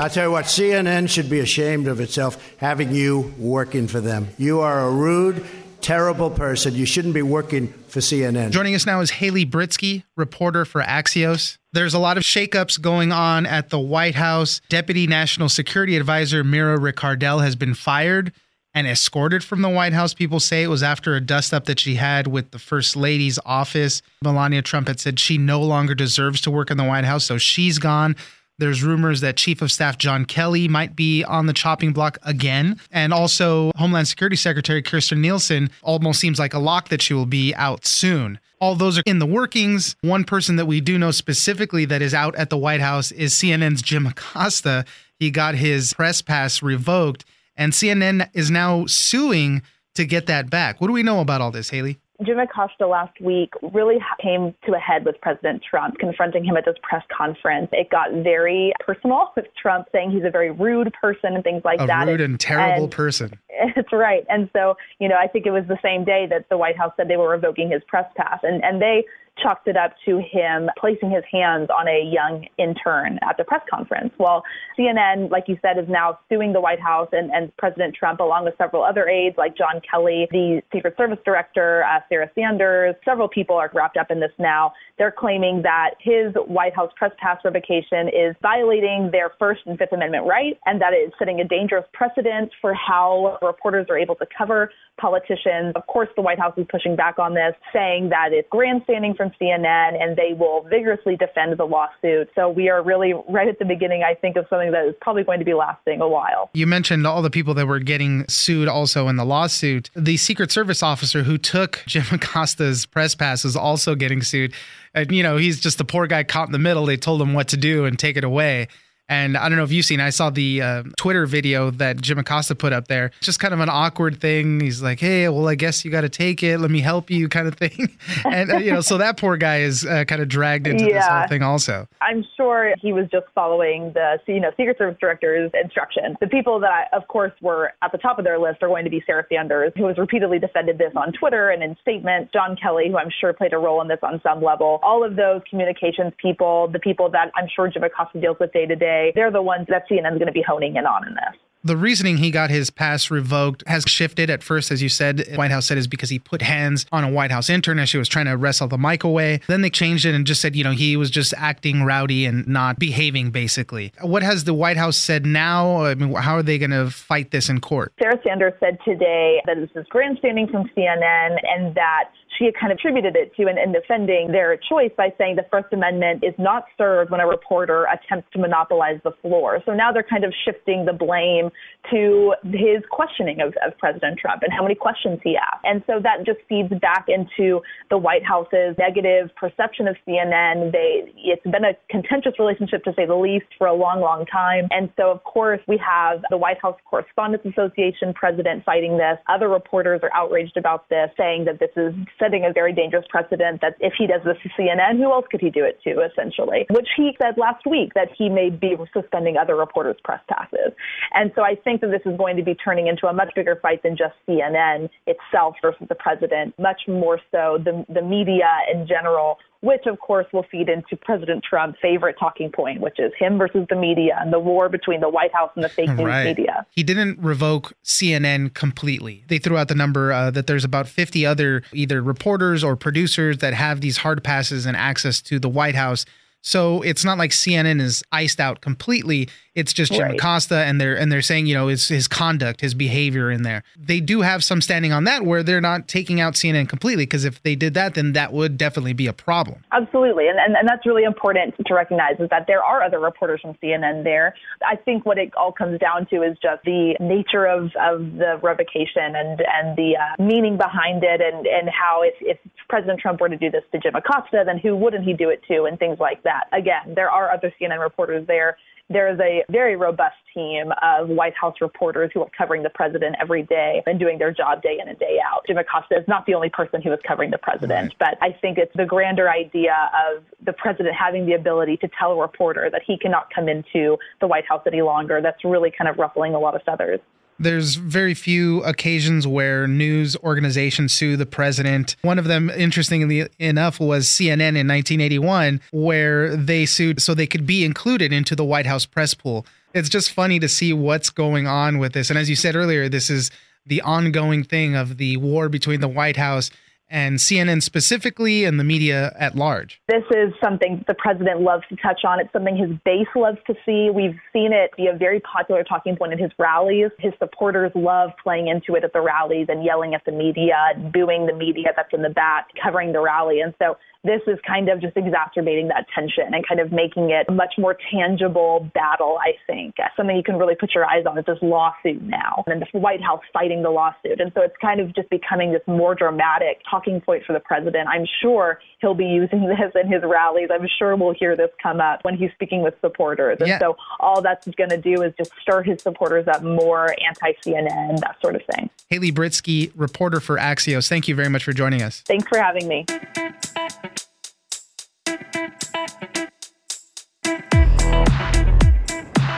I 0.00 0.08
tell 0.08 0.28
you 0.28 0.30
what, 0.30 0.46
CNN 0.46 1.10
should 1.10 1.28
be 1.28 1.40
ashamed 1.40 1.86
of 1.86 2.00
itself 2.00 2.56
having 2.56 2.90
you 2.90 3.34
working 3.36 3.86
for 3.86 4.00
them. 4.00 4.28
You 4.38 4.60
are 4.60 4.86
a 4.86 4.90
rude, 4.90 5.44
terrible 5.82 6.30
person. 6.30 6.74
You 6.74 6.86
shouldn't 6.86 7.12
be 7.12 7.20
working 7.20 7.68
for 7.88 8.00
CNN. 8.00 8.50
Joining 8.50 8.74
us 8.74 8.86
now 8.86 9.02
is 9.02 9.10
Haley 9.10 9.44
Britzky, 9.44 10.04
reporter 10.16 10.64
for 10.64 10.80
Axios. 10.80 11.58
There's 11.74 11.92
a 11.92 11.98
lot 11.98 12.16
of 12.16 12.22
shakeups 12.22 12.80
going 12.80 13.12
on 13.12 13.44
at 13.44 13.68
the 13.68 13.78
White 13.78 14.14
House. 14.14 14.62
Deputy 14.70 15.06
National 15.06 15.50
Security 15.50 15.98
Advisor 15.98 16.42
Mira 16.44 16.78
Ricardel 16.78 17.42
has 17.42 17.54
been 17.54 17.74
fired 17.74 18.32
and 18.72 18.86
escorted 18.86 19.44
from 19.44 19.60
the 19.60 19.68
White 19.68 19.92
House. 19.92 20.14
People 20.14 20.40
say 20.40 20.62
it 20.62 20.68
was 20.68 20.82
after 20.82 21.14
a 21.14 21.20
dust 21.20 21.52
up 21.52 21.66
that 21.66 21.78
she 21.78 21.96
had 21.96 22.26
with 22.26 22.52
the 22.52 22.58
First 22.58 22.96
Lady's 22.96 23.38
office. 23.44 24.00
Melania 24.24 24.62
Trump 24.62 24.88
had 24.88 24.98
said 24.98 25.20
she 25.20 25.36
no 25.36 25.60
longer 25.60 25.94
deserves 25.94 26.40
to 26.40 26.50
work 26.50 26.70
in 26.70 26.78
the 26.78 26.84
White 26.84 27.04
House, 27.04 27.26
so 27.26 27.36
she's 27.36 27.78
gone. 27.78 28.16
There's 28.60 28.82
rumors 28.82 29.22
that 29.22 29.38
Chief 29.38 29.62
of 29.62 29.72
Staff 29.72 29.96
John 29.96 30.26
Kelly 30.26 30.68
might 30.68 30.94
be 30.94 31.24
on 31.24 31.46
the 31.46 31.54
chopping 31.54 31.94
block 31.94 32.18
again. 32.22 32.78
And 32.92 33.12
also, 33.12 33.72
Homeland 33.76 34.06
Security 34.06 34.36
Secretary 34.36 34.82
Kirstjen 34.82 35.18
Nielsen 35.18 35.70
almost 35.82 36.20
seems 36.20 36.38
like 36.38 36.52
a 36.52 36.58
lock 36.58 36.90
that 36.90 37.00
she 37.00 37.14
will 37.14 37.24
be 37.24 37.54
out 37.54 37.86
soon. 37.86 38.38
All 38.60 38.74
those 38.74 38.98
are 38.98 39.02
in 39.06 39.18
the 39.18 39.24
workings. 39.24 39.96
One 40.02 40.24
person 40.24 40.56
that 40.56 40.66
we 40.66 40.82
do 40.82 40.98
know 40.98 41.10
specifically 41.10 41.86
that 41.86 42.02
is 42.02 42.12
out 42.12 42.36
at 42.36 42.50
the 42.50 42.58
White 42.58 42.82
House 42.82 43.10
is 43.12 43.32
CNN's 43.32 43.80
Jim 43.80 44.06
Acosta. 44.06 44.84
He 45.18 45.30
got 45.30 45.54
his 45.54 45.94
press 45.94 46.20
pass 46.20 46.62
revoked, 46.62 47.24
and 47.56 47.72
CNN 47.72 48.28
is 48.34 48.50
now 48.50 48.84
suing 48.84 49.62
to 49.94 50.04
get 50.04 50.26
that 50.26 50.50
back. 50.50 50.82
What 50.82 50.88
do 50.88 50.92
we 50.92 51.02
know 51.02 51.20
about 51.20 51.40
all 51.40 51.50
this, 51.50 51.70
Haley? 51.70 51.98
Jim 52.24 52.38
Acosta 52.38 52.86
last 52.86 53.18
week 53.20 53.52
really 53.72 53.98
came 54.20 54.54
to 54.66 54.74
a 54.74 54.78
head 54.78 55.04
with 55.04 55.20
President 55.22 55.62
Trump, 55.68 55.98
confronting 55.98 56.44
him 56.44 56.56
at 56.56 56.64
this 56.64 56.76
press 56.82 57.02
conference. 57.16 57.68
It 57.72 57.90
got 57.90 58.12
very 58.22 58.72
personal 58.84 59.32
with 59.36 59.46
Trump 59.60 59.88
saying 59.92 60.10
he's 60.10 60.24
a 60.24 60.30
very 60.30 60.50
rude 60.50 60.92
person 61.00 61.34
and 61.34 61.42
things 61.42 61.62
like 61.64 61.80
a 61.80 61.86
that. 61.86 62.08
A 62.08 62.10
rude 62.10 62.20
and 62.20 62.38
terrible 62.38 62.84
and, 62.84 62.92
person. 62.92 63.38
It's 63.76 63.92
right. 63.92 64.24
And 64.30 64.48
so, 64.54 64.74
you 65.00 65.08
know, 65.08 65.16
I 65.16 65.26
think 65.26 65.44
it 65.44 65.50
was 65.50 65.64
the 65.68 65.76
same 65.82 66.02
day 66.02 66.26
that 66.30 66.48
the 66.48 66.56
White 66.56 66.78
House 66.78 66.94
said 66.96 67.08
they 67.08 67.18
were 67.18 67.28
revoking 67.28 67.70
his 67.70 67.82
press 67.86 68.06
pass. 68.16 68.38
And 68.42 68.64
and 68.64 68.80
they 68.80 69.04
chalked 69.38 69.68
it 69.68 69.76
up 69.76 69.92
to 70.04 70.18
him 70.18 70.68
placing 70.78 71.10
his 71.10 71.24
hands 71.30 71.68
on 71.70 71.88
a 71.88 72.02
young 72.04 72.46
intern 72.58 73.18
at 73.22 73.36
the 73.36 73.44
press 73.44 73.62
conference. 73.70 74.12
Well, 74.18 74.42
CNN, 74.78 75.30
like 75.30 75.44
you 75.48 75.58
said, 75.62 75.78
is 75.78 75.88
now 75.88 76.18
suing 76.28 76.52
the 76.52 76.60
White 76.60 76.80
House 76.80 77.08
and, 77.12 77.30
and 77.30 77.54
President 77.56 77.94
Trump, 77.94 78.20
along 78.20 78.44
with 78.44 78.54
several 78.58 78.82
other 78.82 79.08
aides 79.08 79.36
like 79.38 79.56
John 79.56 79.80
Kelly, 79.88 80.28
the 80.30 80.62
Secret 80.72 80.94
Service 80.96 81.18
director, 81.24 81.84
uh, 81.84 82.00
Sarah 82.08 82.30
Sanders. 82.34 82.94
Several 83.04 83.28
people 83.28 83.56
are 83.56 83.70
wrapped 83.74 83.96
up 83.96 84.10
in 84.10 84.20
this 84.20 84.32
now. 84.38 84.72
They're 84.98 85.14
claiming 85.16 85.62
that 85.62 85.92
his 86.00 86.34
White 86.46 86.74
House 86.74 86.92
press 86.96 87.12
pass 87.18 87.38
revocation 87.44 88.08
is 88.08 88.36
violating 88.42 89.10
their 89.12 89.32
First 89.38 89.60
and 89.66 89.78
Fifth 89.78 89.92
Amendment 89.92 90.26
right, 90.26 90.58
and 90.66 90.80
that 90.80 90.92
it 90.92 91.08
is 91.08 91.12
setting 91.18 91.40
a 91.40 91.44
dangerous 91.44 91.84
precedent 91.92 92.50
for 92.60 92.74
how 92.74 93.38
reporters 93.42 93.86
are 93.88 93.98
able 93.98 94.14
to 94.16 94.26
cover 94.36 94.70
politicians. 95.00 95.72
Of 95.74 95.86
course, 95.86 96.08
the 96.16 96.22
White 96.22 96.38
House 96.38 96.54
is 96.56 96.66
pushing 96.70 96.94
back 96.96 97.18
on 97.18 97.34
this, 97.34 97.54
saying 97.72 98.10
that 98.10 98.32
it's 98.32 98.48
grandstanding 98.50 99.14
from 99.14 99.29
CNN 99.40 100.00
and 100.00 100.16
they 100.16 100.32
will 100.32 100.62
vigorously 100.62 101.16
defend 101.16 101.56
the 101.58 101.64
lawsuit. 101.64 102.30
So 102.34 102.48
we 102.48 102.68
are 102.68 102.82
really 102.82 103.14
right 103.28 103.48
at 103.48 103.58
the 103.58 103.64
beginning, 103.64 104.02
I 104.02 104.14
think, 104.14 104.36
of 104.36 104.46
something 104.48 104.72
that 104.72 104.86
is 104.86 104.94
probably 105.00 105.24
going 105.24 105.38
to 105.38 105.44
be 105.44 105.54
lasting 105.54 106.00
a 106.00 106.08
while. 106.08 106.50
You 106.54 106.66
mentioned 106.66 107.06
all 107.06 107.22
the 107.22 107.30
people 107.30 107.54
that 107.54 107.66
were 107.66 107.78
getting 107.78 108.26
sued 108.28 108.68
also 108.68 109.08
in 109.08 109.16
the 109.16 109.24
lawsuit. 109.24 109.90
The 109.94 110.16
Secret 110.16 110.50
Service 110.50 110.82
officer 110.82 111.22
who 111.22 111.38
took 111.38 111.82
Jim 111.86 112.04
Acosta's 112.10 112.86
press 112.86 113.14
pass 113.14 113.44
is 113.44 113.56
also 113.56 113.94
getting 113.94 114.22
sued. 114.22 114.54
And, 114.94 115.12
you 115.12 115.22
know, 115.22 115.36
he's 115.36 115.60
just 115.60 115.80
a 115.80 115.84
poor 115.84 116.06
guy 116.06 116.24
caught 116.24 116.48
in 116.48 116.52
the 116.52 116.58
middle. 116.58 116.86
They 116.86 116.96
told 116.96 117.22
him 117.22 117.34
what 117.34 117.48
to 117.48 117.56
do 117.56 117.84
and 117.84 117.98
take 117.98 118.16
it 118.16 118.24
away. 118.24 118.68
And 119.10 119.36
I 119.36 119.48
don't 119.48 119.58
know 119.58 119.64
if 119.64 119.72
you've 119.72 119.84
seen, 119.84 119.98
I 119.98 120.10
saw 120.10 120.30
the 120.30 120.62
uh, 120.62 120.82
Twitter 120.96 121.26
video 121.26 121.72
that 121.72 122.00
Jim 122.00 122.20
Acosta 122.20 122.54
put 122.54 122.72
up 122.72 122.86
there. 122.86 123.06
It's 123.06 123.26
just 123.26 123.40
kind 123.40 123.52
of 123.52 123.58
an 123.58 123.68
awkward 123.68 124.20
thing. 124.20 124.60
He's 124.60 124.82
like, 124.82 125.00
hey, 125.00 125.28
well, 125.28 125.48
I 125.48 125.56
guess 125.56 125.84
you 125.84 125.90
got 125.90 126.02
to 126.02 126.08
take 126.08 126.44
it. 126.44 126.58
Let 126.58 126.70
me 126.70 126.78
help 126.78 127.10
you, 127.10 127.28
kind 127.28 127.48
of 127.48 127.56
thing. 127.56 127.98
and, 128.24 128.52
uh, 128.52 128.58
you 128.58 128.70
know, 128.70 128.80
so 128.80 128.98
that 128.98 129.18
poor 129.18 129.36
guy 129.36 129.62
is 129.62 129.84
uh, 129.84 130.04
kind 130.04 130.22
of 130.22 130.28
dragged 130.28 130.68
into 130.68 130.84
yeah. 130.84 130.92
this 130.92 131.06
whole 131.08 131.26
thing 131.26 131.42
also. 131.42 131.88
I'm 132.00 132.24
sure 132.36 132.72
he 132.80 132.92
was 132.92 133.08
just 133.10 133.26
following 133.34 133.92
the, 133.94 134.20
you 134.28 134.38
know, 134.38 134.52
Secret 134.56 134.78
Service 134.78 134.96
director's 135.00 135.50
instructions. 135.60 136.16
The 136.20 136.28
people 136.28 136.60
that, 136.60 136.84
of 136.92 137.08
course, 137.08 137.32
were 137.42 137.72
at 137.82 137.90
the 137.90 137.98
top 137.98 138.20
of 138.20 138.24
their 138.24 138.38
list 138.38 138.62
are 138.62 138.68
going 138.68 138.84
to 138.84 138.90
be 138.90 139.02
Sarah 139.06 139.26
Sanders, 139.28 139.72
who 139.76 139.86
has 139.88 139.98
repeatedly 139.98 140.38
defended 140.38 140.78
this 140.78 140.92
on 140.94 141.12
Twitter 141.14 141.50
and 141.50 141.64
in 141.64 141.76
statements, 141.82 142.32
John 142.32 142.54
Kelly, 142.54 142.88
who 142.88 142.96
I'm 142.96 143.10
sure 143.20 143.32
played 143.32 143.54
a 143.54 143.58
role 143.58 143.80
in 143.82 143.88
this 143.88 143.98
on 144.04 144.20
some 144.22 144.40
level. 144.40 144.78
All 144.84 145.02
of 145.02 145.16
those 145.16 145.40
communications 145.50 146.12
people, 146.22 146.68
the 146.68 146.78
people 146.78 147.10
that 147.10 147.32
I'm 147.34 147.48
sure 147.52 147.66
Jim 147.66 147.82
Acosta 147.82 148.20
deals 148.20 148.36
with 148.38 148.52
day 148.52 148.66
to 148.66 148.76
day, 148.76 148.99
they're 149.14 149.30
the 149.30 149.42
ones 149.42 149.66
that 149.68 149.88
CNN 149.88 150.12
is 150.12 150.18
going 150.18 150.26
to 150.26 150.32
be 150.32 150.44
honing 150.46 150.76
in 150.76 150.86
on 150.86 151.06
in 151.06 151.14
this. 151.14 151.40
The 151.62 151.76
reasoning 151.76 152.16
he 152.16 152.30
got 152.30 152.48
his 152.48 152.70
pass 152.70 153.10
revoked 153.10 153.62
has 153.66 153.84
shifted 153.86 154.30
at 154.30 154.42
first, 154.42 154.70
as 154.70 154.80
you 154.80 154.88
said. 154.88 155.26
White 155.34 155.50
House 155.50 155.66
said 155.66 155.76
is 155.76 155.86
because 155.86 156.08
he 156.08 156.18
put 156.18 156.40
hands 156.40 156.86
on 156.90 157.04
a 157.04 157.10
White 157.10 157.30
House 157.30 157.50
intern 157.50 157.78
as 157.78 157.90
she 157.90 157.98
was 157.98 158.08
trying 158.08 158.24
to 158.24 158.36
wrestle 158.38 158.66
the 158.66 158.78
mic 158.78 159.04
away. 159.04 159.40
Then 159.46 159.60
they 159.60 159.68
changed 159.68 160.06
it 160.06 160.14
and 160.14 160.26
just 160.26 160.40
said, 160.40 160.56
you 160.56 160.64
know, 160.64 160.70
he 160.70 160.96
was 160.96 161.10
just 161.10 161.34
acting 161.36 161.82
rowdy 161.82 162.24
and 162.24 162.48
not 162.48 162.78
behaving, 162.78 163.30
basically. 163.30 163.92
What 164.00 164.22
has 164.22 164.44
the 164.44 164.54
White 164.54 164.78
House 164.78 164.96
said 164.96 165.26
now? 165.26 165.84
I 165.84 165.94
mean, 165.94 166.14
how 166.14 166.36
are 166.36 166.42
they 166.42 166.56
going 166.56 166.70
to 166.70 166.90
fight 166.90 167.30
this 167.30 167.50
in 167.50 167.60
court? 167.60 167.92
Sarah 168.00 168.18
Sanders 168.26 168.54
said 168.58 168.78
today 168.82 169.42
that 169.44 169.56
this 169.58 169.70
is 169.74 169.86
grandstanding 169.90 170.48
from 170.48 170.64
CNN 170.74 171.36
and 171.44 171.74
that 171.74 172.08
she 172.40 172.50
kind 172.58 172.72
of 172.72 172.78
attributed 172.78 173.16
it 173.16 173.36
to 173.36 173.46
in, 173.46 173.58
in 173.58 173.72
defending 173.72 174.32
their 174.32 174.56
choice 174.56 174.90
by 174.96 175.12
saying 175.18 175.36
the 175.36 175.44
First 175.50 175.72
Amendment 175.72 176.24
is 176.24 176.34
not 176.38 176.64
served 176.78 177.10
when 177.10 177.20
a 177.20 177.26
reporter 177.26 177.86
attempts 177.92 178.28
to 178.32 178.38
monopolize 178.38 178.98
the 179.04 179.12
floor. 179.20 179.60
So 179.66 179.72
now 179.72 179.92
they're 179.92 180.02
kind 180.02 180.24
of 180.24 180.32
shifting 180.44 180.86
the 180.86 180.94
blame 180.94 181.50
to 181.90 182.34
his 182.44 182.82
questioning 182.90 183.40
of, 183.40 183.52
of 183.64 183.76
President 183.78 184.18
Trump 184.18 184.42
and 184.42 184.52
how 184.52 184.62
many 184.62 184.74
questions 184.74 185.20
he 185.22 185.36
asked. 185.36 185.64
And 185.64 185.84
so 185.86 186.00
that 186.02 186.24
just 186.24 186.38
feeds 186.48 186.72
back 186.80 187.06
into 187.08 187.60
the 187.90 187.98
White 187.98 188.24
House's 188.24 188.74
negative 188.78 189.28
perception 189.36 189.86
of 189.86 189.96
CNN. 190.08 190.72
They, 190.72 191.12
it's 191.16 191.44
been 191.44 191.64
a 191.64 191.76
contentious 191.90 192.32
relationship 192.38 192.84
to 192.84 192.94
say 192.96 193.04
the 193.04 193.14
least 193.14 193.46
for 193.58 193.66
a 193.66 193.74
long, 193.74 194.00
long 194.00 194.24
time. 194.26 194.68
And 194.70 194.88
so, 194.96 195.10
of 195.10 195.22
course, 195.24 195.60
we 195.68 195.78
have 195.78 196.22
the 196.30 196.38
White 196.38 196.58
House 196.62 196.78
Correspondents 196.88 197.44
Association 197.44 198.14
president 198.14 198.64
fighting 198.64 198.96
this. 198.96 199.18
Other 199.28 199.48
reporters 199.48 200.00
are 200.02 200.10
outraged 200.14 200.56
about 200.56 200.88
this, 200.88 201.10
saying 201.18 201.44
that 201.44 201.58
this 201.58 201.70
is 201.76 201.92
setting 202.30 202.46
a 202.48 202.52
very 202.52 202.72
dangerous 202.72 203.04
precedent 203.10 203.60
that 203.60 203.74
if 203.80 203.92
he 203.98 204.06
does 204.06 204.20
this 204.24 204.36
to 204.42 204.48
CNN, 204.50 204.98
who 204.98 205.10
else 205.10 205.24
could 205.30 205.40
he 205.40 205.50
do 205.50 205.64
it 205.64 205.80
to, 205.82 206.00
essentially? 206.00 206.66
Which 206.70 206.88
he 206.96 207.16
said 207.20 207.36
last 207.36 207.66
week 207.66 207.92
that 207.94 208.08
he 208.16 208.28
may 208.28 208.50
be 208.50 208.76
suspending 208.92 209.36
other 209.36 209.56
reporters' 209.56 209.96
press 210.04 210.20
passes. 210.28 210.72
And 211.12 211.32
so 211.34 211.42
I 211.42 211.56
think 211.56 211.80
that 211.80 211.90
this 211.90 212.02
is 212.04 212.16
going 212.16 212.36
to 212.36 212.42
be 212.42 212.54
turning 212.54 212.86
into 212.86 213.06
a 213.06 213.12
much 213.12 213.34
bigger 213.34 213.58
fight 213.60 213.82
than 213.82 213.96
just 213.96 214.14
CNN 214.28 214.88
itself 215.06 215.56
versus 215.60 215.86
the 215.88 215.94
president, 215.94 216.54
much 216.58 216.82
more 216.86 217.18
so 217.32 217.58
the, 217.62 217.84
the 217.92 218.02
media 218.02 218.48
in 218.72 218.86
general 218.86 219.38
which 219.60 219.86
of 219.86 219.98
course 220.00 220.26
will 220.32 220.44
feed 220.50 220.68
into 220.68 220.96
President 220.96 221.44
Trump's 221.44 221.78
favorite 221.80 222.16
talking 222.18 222.50
point, 222.50 222.80
which 222.80 222.98
is 222.98 223.12
him 223.18 223.38
versus 223.38 223.66
the 223.68 223.76
media 223.76 224.18
and 224.20 224.32
the 224.32 224.38
war 224.38 224.68
between 224.68 225.00
the 225.00 225.08
White 225.08 225.34
House 225.34 225.50
and 225.54 225.62
the 225.62 225.68
fake 225.68 225.90
news 225.90 226.06
right. 226.06 226.24
media. 226.24 226.66
He 226.70 226.82
didn't 226.82 227.18
revoke 227.18 227.72
CNN 227.84 228.54
completely. 228.54 229.24
They 229.28 229.38
threw 229.38 229.58
out 229.58 229.68
the 229.68 229.74
number 229.74 230.12
uh, 230.12 230.30
that 230.30 230.46
there's 230.46 230.64
about 230.64 230.88
50 230.88 231.26
other 231.26 231.62
either 231.72 232.02
reporters 232.02 232.64
or 232.64 232.76
producers 232.76 233.38
that 233.38 233.54
have 233.54 233.80
these 233.80 233.98
hard 233.98 234.24
passes 234.24 234.66
and 234.66 234.76
access 234.76 235.20
to 235.22 235.38
the 235.38 235.48
White 235.48 235.74
House. 235.74 236.06
So 236.42 236.82
it's 236.82 237.04
not 237.04 237.18
like 237.18 237.30
CNN 237.30 237.80
is 237.80 238.02
iced 238.12 238.40
out 238.40 238.60
completely. 238.60 239.28
It's 239.54 239.72
just 239.72 239.92
Jim 239.92 240.02
right. 240.02 240.14
Acosta, 240.14 240.56
and 240.56 240.80
they're 240.80 240.96
and 240.96 241.10
they're 241.10 241.22
saying 241.22 241.46
you 241.46 241.54
know 241.54 241.68
it's 241.68 241.88
his 241.88 242.08
conduct, 242.08 242.60
his 242.60 242.72
behavior 242.72 243.30
in 243.30 243.42
there. 243.42 243.62
They 243.76 244.00
do 244.00 244.22
have 244.22 244.42
some 244.42 244.60
standing 244.60 244.92
on 244.92 245.04
that 245.04 245.24
where 245.24 245.42
they're 245.42 245.60
not 245.60 245.88
taking 245.88 246.20
out 246.20 246.34
CNN 246.34 246.68
completely 246.68 247.04
because 247.04 247.24
if 247.24 247.42
they 247.42 247.56
did 247.56 247.74
that, 247.74 247.94
then 247.94 248.12
that 248.12 248.32
would 248.32 248.56
definitely 248.56 248.92
be 248.92 249.06
a 249.06 249.12
problem. 249.12 249.62
Absolutely, 249.72 250.28
and, 250.28 250.38
and 250.38 250.56
and 250.56 250.68
that's 250.68 250.86
really 250.86 251.02
important 251.02 251.54
to 251.66 251.74
recognize 251.74 252.14
is 252.20 252.30
that 252.30 252.46
there 252.46 252.62
are 252.62 252.82
other 252.82 253.00
reporters 253.00 253.40
from 253.42 253.54
CNN 253.62 254.04
there. 254.04 254.34
I 254.64 254.76
think 254.76 255.04
what 255.04 255.18
it 255.18 255.34
all 255.36 255.52
comes 255.52 255.78
down 255.80 256.06
to 256.06 256.22
is 256.22 256.38
just 256.40 256.62
the 256.64 256.94
nature 257.00 257.46
of 257.46 257.64
of 257.76 258.16
the 258.16 258.38
revocation 258.42 259.14
and 259.16 259.42
and 259.42 259.76
the 259.76 259.96
uh, 259.98 260.22
meaning 260.22 260.56
behind 260.56 261.02
it, 261.02 261.20
and 261.20 261.46
and 261.46 261.68
how 261.68 262.02
if 262.02 262.14
if 262.20 262.38
President 262.68 263.00
Trump 263.00 263.20
were 263.20 263.28
to 263.28 263.36
do 263.36 263.50
this 263.50 263.64
to 263.72 263.78
Jim 263.78 263.96
Acosta, 263.96 264.44
then 264.46 264.58
who 264.58 264.76
wouldn't 264.76 265.04
he 265.04 265.12
do 265.12 265.28
it 265.28 265.42
to, 265.48 265.64
and 265.64 265.76
things 265.76 265.98
like 265.98 266.22
that. 266.22 266.29
Again, 266.52 266.94
there 266.94 267.10
are 267.10 267.30
other 267.30 267.52
CNN 267.60 267.80
reporters 267.80 268.26
there 268.26 268.56
there 268.90 269.08
is 269.08 269.20
a 269.20 269.44
very 269.50 269.76
robust 269.76 270.16
team 270.34 270.72
of 270.82 271.08
White 271.08 271.34
House 271.34 271.54
reporters 271.60 272.10
who 272.12 272.22
are 272.22 272.30
covering 272.36 272.64
the 272.64 272.70
president 272.70 273.14
every 273.20 273.44
day 273.44 273.82
and 273.86 274.00
doing 274.00 274.18
their 274.18 274.32
job 274.32 274.62
day 274.62 274.78
in 274.82 274.88
and 274.88 274.98
day 274.98 275.18
out. 275.24 275.46
Jim 275.46 275.58
Acosta 275.58 275.96
is 275.96 276.04
not 276.08 276.26
the 276.26 276.34
only 276.34 276.50
person 276.50 276.82
who 276.82 276.92
is 276.92 276.98
covering 277.06 277.30
the 277.30 277.38
president, 277.38 277.94
right. 278.00 278.18
but 278.18 278.18
I 278.20 278.32
think 278.32 278.58
it's 278.58 278.74
the 278.74 278.84
grander 278.84 279.30
idea 279.30 279.90
of 280.08 280.24
the 280.44 280.52
president 280.52 280.96
having 280.96 281.24
the 281.24 281.34
ability 281.34 281.76
to 281.78 281.88
tell 281.96 282.12
a 282.12 282.20
reporter 282.20 282.68
that 282.68 282.82
he 282.84 282.98
cannot 282.98 283.28
come 283.32 283.48
into 283.48 283.96
the 284.20 284.26
White 284.26 284.44
House 284.44 284.62
any 284.66 284.82
longer 284.82 285.20
that's 285.22 285.44
really 285.44 285.70
kind 285.70 285.88
of 285.88 285.96
ruffling 285.96 286.34
a 286.34 286.40
lot 286.40 286.56
of 286.56 286.62
feathers 286.64 286.98
there's 287.40 287.76
very 287.76 288.12
few 288.12 288.62
occasions 288.64 289.26
where 289.26 289.66
news 289.66 290.14
organizations 290.18 290.92
sue 290.92 291.16
the 291.16 291.26
president. 291.26 291.96
One 292.02 292.18
of 292.18 292.26
them, 292.26 292.50
interestingly 292.50 293.26
enough, 293.38 293.80
was 293.80 294.06
CNN 294.06 294.56
in 294.56 294.68
1981, 294.68 295.60
where 295.72 296.36
they 296.36 296.66
sued 296.66 297.00
so 297.00 297.14
they 297.14 297.26
could 297.26 297.46
be 297.46 297.64
included 297.64 298.12
into 298.12 298.36
the 298.36 298.44
White 298.44 298.66
House 298.66 298.84
press 298.84 299.14
pool. 299.14 299.46
It's 299.72 299.88
just 299.88 300.12
funny 300.12 300.38
to 300.38 300.48
see 300.48 300.72
what's 300.74 301.08
going 301.08 301.46
on 301.46 301.78
with 301.78 301.94
this. 301.94 302.10
And 302.10 302.18
as 302.18 302.28
you 302.28 302.36
said 302.36 302.54
earlier, 302.54 302.88
this 302.88 303.08
is 303.08 303.30
the 303.64 303.80
ongoing 303.82 304.44
thing 304.44 304.76
of 304.76 304.98
the 304.98 305.16
war 305.16 305.48
between 305.48 305.80
the 305.80 305.88
White 305.88 306.16
House 306.16 306.50
and 306.90 307.16
CNN 307.18 307.62
specifically 307.62 308.44
and 308.44 308.58
the 308.58 308.64
media 308.64 309.14
at 309.18 309.36
large? 309.36 309.80
This 309.88 310.04
is 310.10 310.32
something 310.42 310.84
the 310.86 310.94
president 310.94 311.40
loves 311.40 311.64
to 311.68 311.76
touch 311.76 312.00
on. 312.04 312.20
It's 312.20 312.32
something 312.32 312.56
his 312.56 312.70
base 312.84 313.08
loves 313.14 313.38
to 313.46 313.54
see. 313.64 313.90
We've 313.90 314.18
seen 314.32 314.52
it 314.52 314.70
be 314.76 314.88
a 314.88 314.96
very 314.96 315.20
popular 315.20 315.64
talking 315.64 315.96
point 315.96 316.12
in 316.12 316.18
his 316.18 316.32
rallies. 316.38 316.90
His 316.98 317.12
supporters 317.18 317.72
love 317.74 318.10
playing 318.22 318.48
into 318.48 318.74
it 318.74 318.84
at 318.84 318.92
the 318.92 319.00
rallies 319.00 319.46
and 319.48 319.64
yelling 319.64 319.94
at 319.94 320.04
the 320.04 320.12
media, 320.12 320.72
booing 320.92 321.26
the 321.26 321.34
media 321.34 321.72
that's 321.74 321.92
in 321.92 322.02
the 322.02 322.10
back, 322.10 322.48
covering 322.62 322.92
the 322.92 323.00
rally. 323.00 323.40
And 323.40 323.54
so 323.58 323.76
this 324.02 324.22
is 324.26 324.38
kind 324.46 324.68
of 324.70 324.80
just 324.80 324.96
exacerbating 324.96 325.68
that 325.68 325.86
tension 325.94 326.32
and 326.32 326.46
kind 326.46 326.60
of 326.60 326.72
making 326.72 327.10
it 327.10 327.26
a 327.28 327.32
much 327.32 327.54
more 327.58 327.76
tangible 327.92 328.70
battle, 328.72 329.18
I 329.20 329.32
think. 329.46 329.74
Something 329.96 330.16
you 330.16 330.22
can 330.22 330.38
really 330.38 330.54
put 330.54 330.74
your 330.74 330.86
eyes 330.86 331.04
on 331.06 331.18
is 331.18 331.24
this 331.26 331.38
lawsuit 331.42 332.00
now 332.02 332.44
and 332.46 332.62
the 332.62 332.78
White 332.78 333.02
House 333.02 333.20
fighting 333.32 333.62
the 333.62 333.70
lawsuit. 333.70 334.20
And 334.20 334.32
so 334.34 334.40
it's 334.40 334.56
kind 334.60 334.80
of 334.80 334.94
just 334.94 335.10
becoming 335.10 335.52
this 335.52 335.62
more 335.66 335.94
dramatic 335.94 336.62
talking 336.80 337.00
point 337.00 337.24
for 337.24 337.32
the 337.32 337.40
president. 337.40 337.88
I'm 337.88 338.06
sure 338.22 338.60
he'll 338.80 338.94
be 338.94 339.06
using 339.06 339.40
this 339.46 339.72
in 339.80 339.90
his 339.90 340.02
rallies. 340.04 340.48
I'm 340.52 340.66
sure 340.78 340.96
we'll 340.96 341.14
hear 341.14 341.36
this 341.36 341.50
come 341.62 341.80
up 341.80 342.00
when 342.02 342.16
he's 342.16 342.30
speaking 342.32 342.62
with 342.62 342.74
supporters. 342.80 343.38
And 343.40 343.48
yeah. 343.48 343.58
so 343.58 343.76
all 343.98 344.22
that's 344.22 344.46
going 344.56 344.70
to 344.70 344.78
do 344.78 345.02
is 345.02 345.12
just 345.16 345.32
stir 345.42 345.62
his 345.62 345.82
supporters 345.82 346.26
up 346.28 346.42
more, 346.42 346.94
anti 347.06 347.32
CNN, 347.44 348.00
that 348.00 348.16
sort 348.22 348.36
of 348.36 348.42
thing. 348.54 348.70
Haley 348.88 349.12
Britzky, 349.12 349.72
reporter 349.74 350.20
for 350.20 350.36
Axios, 350.36 350.88
thank 350.88 351.08
you 351.08 351.14
very 351.14 351.28
much 351.28 351.44
for 351.44 351.52
joining 351.52 351.82
us. 351.82 352.02
Thanks 352.06 352.26
for 352.28 352.38
having 352.38 352.68
me. 352.68 352.86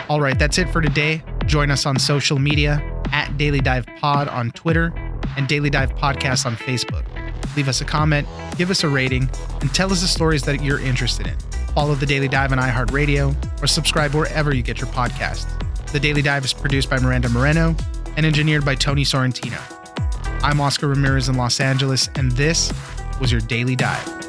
All 0.09 0.20
right, 0.20 0.38
that's 0.38 0.59
it 0.59 0.68
for 0.68 0.83
today. 0.83 1.22
Join 1.46 1.70
us 1.70 1.87
on 1.87 1.98
social 1.98 2.38
media 2.38 2.83
at 3.12 3.38
Daily 3.38 3.61
Dive 3.61 3.87
Pod 3.98 4.28
on 4.28 4.50
Twitter 4.50 4.92
and 5.37 5.48
Daily 5.48 5.70
Dive 5.70 5.94
Podcast 5.94 6.44
on 6.44 6.57
Facebook. 6.57 7.12
Leave 7.56 7.68
us 7.68 7.80
a 7.80 7.84
comment, 7.84 8.26
give 8.56 8.70
us 8.70 8.84
a 8.84 8.88
rating, 8.88 9.28
and 9.60 9.74
tell 9.74 9.92
us 9.92 10.00
the 10.00 10.08
stories 10.08 10.42
that 10.42 10.62
you're 10.62 10.80
interested 10.80 11.26
in. 11.26 11.36
Follow 11.74 11.94
The 11.94 12.06
Daily 12.06 12.28
Dive 12.28 12.52
on 12.52 12.58
iHeartRadio 12.58 13.62
or 13.62 13.66
subscribe 13.66 14.14
wherever 14.14 14.54
you 14.54 14.62
get 14.62 14.80
your 14.80 14.88
podcasts. 14.90 15.46
The 15.92 16.00
Daily 16.00 16.22
Dive 16.22 16.44
is 16.44 16.52
produced 16.52 16.88
by 16.88 16.98
Miranda 16.98 17.28
Moreno 17.28 17.74
and 18.16 18.26
engineered 18.26 18.64
by 18.64 18.74
Tony 18.74 19.04
Sorrentino. 19.04 19.60
I'm 20.42 20.60
Oscar 20.60 20.88
Ramirez 20.88 21.28
in 21.28 21.36
Los 21.36 21.60
Angeles, 21.60 22.08
and 22.16 22.32
this 22.32 22.72
was 23.20 23.30
your 23.30 23.40
Daily 23.42 23.76
Dive. 23.76 24.21